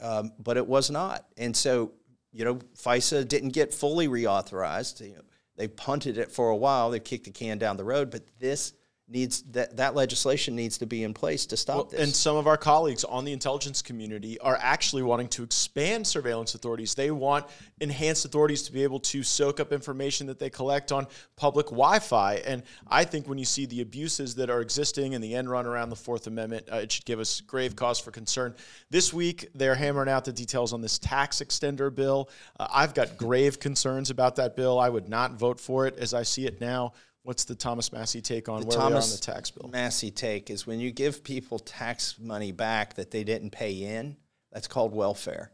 um, 0.00 0.32
but 0.38 0.56
it 0.56 0.66
was 0.66 0.90
not. 0.90 1.26
And 1.36 1.56
so 1.56 1.92
you 2.32 2.44
know, 2.44 2.56
FISA 2.76 3.26
didn't 3.26 3.50
get 3.50 3.72
fully 3.72 4.08
reauthorized. 4.08 5.00
You 5.00 5.16
know, 5.16 5.22
they 5.56 5.68
punted 5.68 6.18
it 6.18 6.30
for 6.30 6.50
a 6.50 6.56
while. 6.56 6.90
They 6.90 7.00
kicked 7.00 7.24
the 7.24 7.30
can 7.30 7.58
down 7.58 7.76
the 7.76 7.84
road, 7.84 8.10
but 8.10 8.22
this 8.38 8.74
needs 9.10 9.42
that 9.52 9.76
that 9.76 9.94
legislation 9.94 10.54
needs 10.54 10.78
to 10.78 10.86
be 10.86 11.02
in 11.02 11.14
place 11.14 11.46
to 11.46 11.56
stop 11.56 11.76
well, 11.76 11.84
this. 11.86 12.00
And 12.00 12.14
some 12.14 12.36
of 12.36 12.46
our 12.46 12.56
colleagues 12.56 13.04
on 13.04 13.24
the 13.24 13.32
intelligence 13.32 13.80
community 13.80 14.38
are 14.40 14.58
actually 14.60 15.02
wanting 15.02 15.28
to 15.28 15.42
expand 15.42 16.06
surveillance 16.06 16.54
authorities. 16.54 16.94
They 16.94 17.10
want 17.10 17.46
enhanced 17.80 18.24
authorities 18.24 18.62
to 18.64 18.72
be 18.72 18.82
able 18.82 19.00
to 19.00 19.22
soak 19.22 19.60
up 19.60 19.72
information 19.72 20.26
that 20.26 20.38
they 20.38 20.50
collect 20.50 20.92
on 20.92 21.06
public 21.36 21.66
Wi-Fi. 21.66 22.34
And 22.36 22.62
I 22.86 23.04
think 23.04 23.26
when 23.26 23.38
you 23.38 23.44
see 23.44 23.66
the 23.66 23.80
abuses 23.80 24.34
that 24.34 24.50
are 24.50 24.60
existing 24.60 25.14
and 25.14 25.24
the 25.24 25.34
end 25.34 25.50
run 25.50 25.66
around 25.66 25.90
the 25.90 25.96
Fourth 25.96 26.26
Amendment, 26.26 26.68
uh, 26.70 26.76
it 26.76 26.92
should 26.92 27.06
give 27.06 27.20
us 27.20 27.40
grave 27.40 27.76
cause 27.76 27.98
for 27.98 28.10
concern. 28.10 28.54
This 28.90 29.12
week, 29.12 29.48
they're 29.54 29.74
hammering 29.74 30.08
out 30.08 30.24
the 30.24 30.32
details 30.32 30.72
on 30.72 30.82
this 30.82 30.98
tax 30.98 31.38
extender 31.38 31.94
bill. 31.94 32.28
Uh, 32.60 32.68
I've 32.70 32.94
got 32.94 33.16
grave 33.16 33.58
concerns 33.58 34.10
about 34.10 34.36
that 34.36 34.54
bill. 34.54 34.78
I 34.78 34.88
would 34.88 35.08
not 35.08 35.32
vote 35.32 35.58
for 35.58 35.86
it 35.86 35.96
as 35.98 36.12
I 36.12 36.22
see 36.24 36.46
it 36.46 36.60
now. 36.60 36.92
What's 37.22 37.44
the 37.44 37.54
Thomas 37.54 37.92
Massie 37.92 38.20
take 38.20 38.48
on 38.48 38.60
the 38.60 38.66
where 38.66 38.76
Thomas 38.76 38.90
we 38.90 38.96
are 38.96 39.02
on 39.02 39.10
the 39.10 39.22
tax 39.22 39.50
bill? 39.50 39.68
Massie 39.70 40.10
take 40.10 40.50
is 40.50 40.66
when 40.66 40.80
you 40.80 40.90
give 40.90 41.22
people 41.22 41.58
tax 41.58 42.18
money 42.18 42.52
back 42.52 42.94
that 42.94 43.10
they 43.10 43.24
didn't 43.24 43.50
pay 43.50 43.72
in. 43.72 44.16
That's 44.52 44.66
called 44.66 44.94
welfare. 44.94 45.50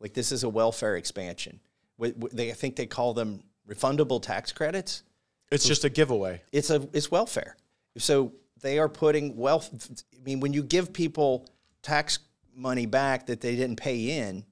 Like 0.00 0.14
this 0.14 0.32
is 0.32 0.42
a 0.42 0.48
welfare 0.48 0.96
expansion. 0.96 1.60
They, 1.98 2.50
I 2.50 2.54
think 2.54 2.74
they 2.74 2.86
call 2.86 3.14
them 3.14 3.44
refundable 3.68 4.20
tax 4.20 4.50
credits. 4.50 5.04
It's 5.52 5.64
just 5.64 5.84
a 5.84 5.90
giveaway. 5.90 6.42
It's 6.50 6.70
a 6.70 6.88
it's 6.92 7.10
welfare. 7.10 7.56
So 7.98 8.32
they 8.60 8.78
are 8.78 8.88
putting 8.88 9.36
wealth. 9.36 9.70
I 10.18 10.22
mean, 10.24 10.40
when 10.40 10.52
you 10.52 10.62
give 10.62 10.92
people 10.92 11.46
tax 11.82 12.18
money 12.54 12.86
back 12.86 13.26
that 13.26 13.40
they 13.40 13.54
didn't 13.54 13.76
pay 13.76 14.18
in, 14.18 14.44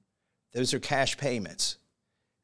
those 0.53 0.73
are 0.73 0.79
cash 0.79 1.17
payments. 1.17 1.77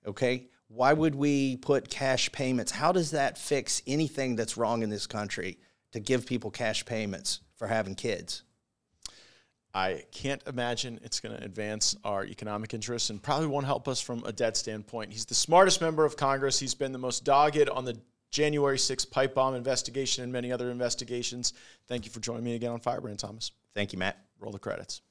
Okay 0.06 0.48
why 0.68 0.94
would 0.94 1.16
we 1.16 1.58
put 1.58 1.90
cash 1.90 2.32
payments? 2.32 2.72
How 2.72 2.92
does 2.92 3.12
that 3.12 3.38
fix 3.38 3.82
anything 3.88 4.36
that's 4.36 4.58
wrong 4.58 4.84
in 4.84 4.90
this 4.90 5.08
country 5.08 5.58
to 5.94 6.00
give 6.00 6.26
people 6.26 6.52
cash 6.52 6.86
payments 6.86 7.40
for 7.56 7.68
having 7.68 7.96
kids? 7.96 8.44
I 9.74 10.04
can't 10.12 10.42
imagine 10.48 11.00
it's 11.04 11.20
going 11.20 11.38
to 11.38 11.44
advance 11.44 11.96
our 12.04 12.26
economic 12.26 12.74
interests 12.74 13.10
and 13.10 13.22
probably 13.22 13.48
won't 13.48 13.66
help 13.66 13.88
us 13.88 14.02
from 14.02 14.24
a 14.26 14.32
debt 14.32 14.58
standpoint. 14.58 15.14
He's 15.14 15.26
the 15.26 15.36
smartest 15.36 15.82
member 15.82 16.04
of 16.04 16.18
Congress. 16.18 16.60
He's 16.60 16.74
been 16.74 16.92
the 16.92 16.98
most 16.98 17.24
dogged 17.24 17.70
on 17.70 17.86
the 17.86 17.98
January 18.32 18.78
6th 18.78 19.10
pipe 19.12 19.36
bomb 19.36 19.56
investigation 19.56 20.24
and 20.24 20.34
many 20.34 20.52
other 20.52 20.72
investigations. 20.72 21.54
Thank 21.88 22.06
you 22.06 22.12
for 22.12 22.20
joining 22.20 22.44
me 22.44 22.56
again 22.56 22.72
on 22.72 22.80
Firebrand, 22.80 23.20
Thomas. 23.20 23.52
Thank 23.74 23.94
you, 23.94 24.00
Matt. 24.00 24.18
Roll 24.40 24.52
the 24.52 24.60
credits. 24.60 25.02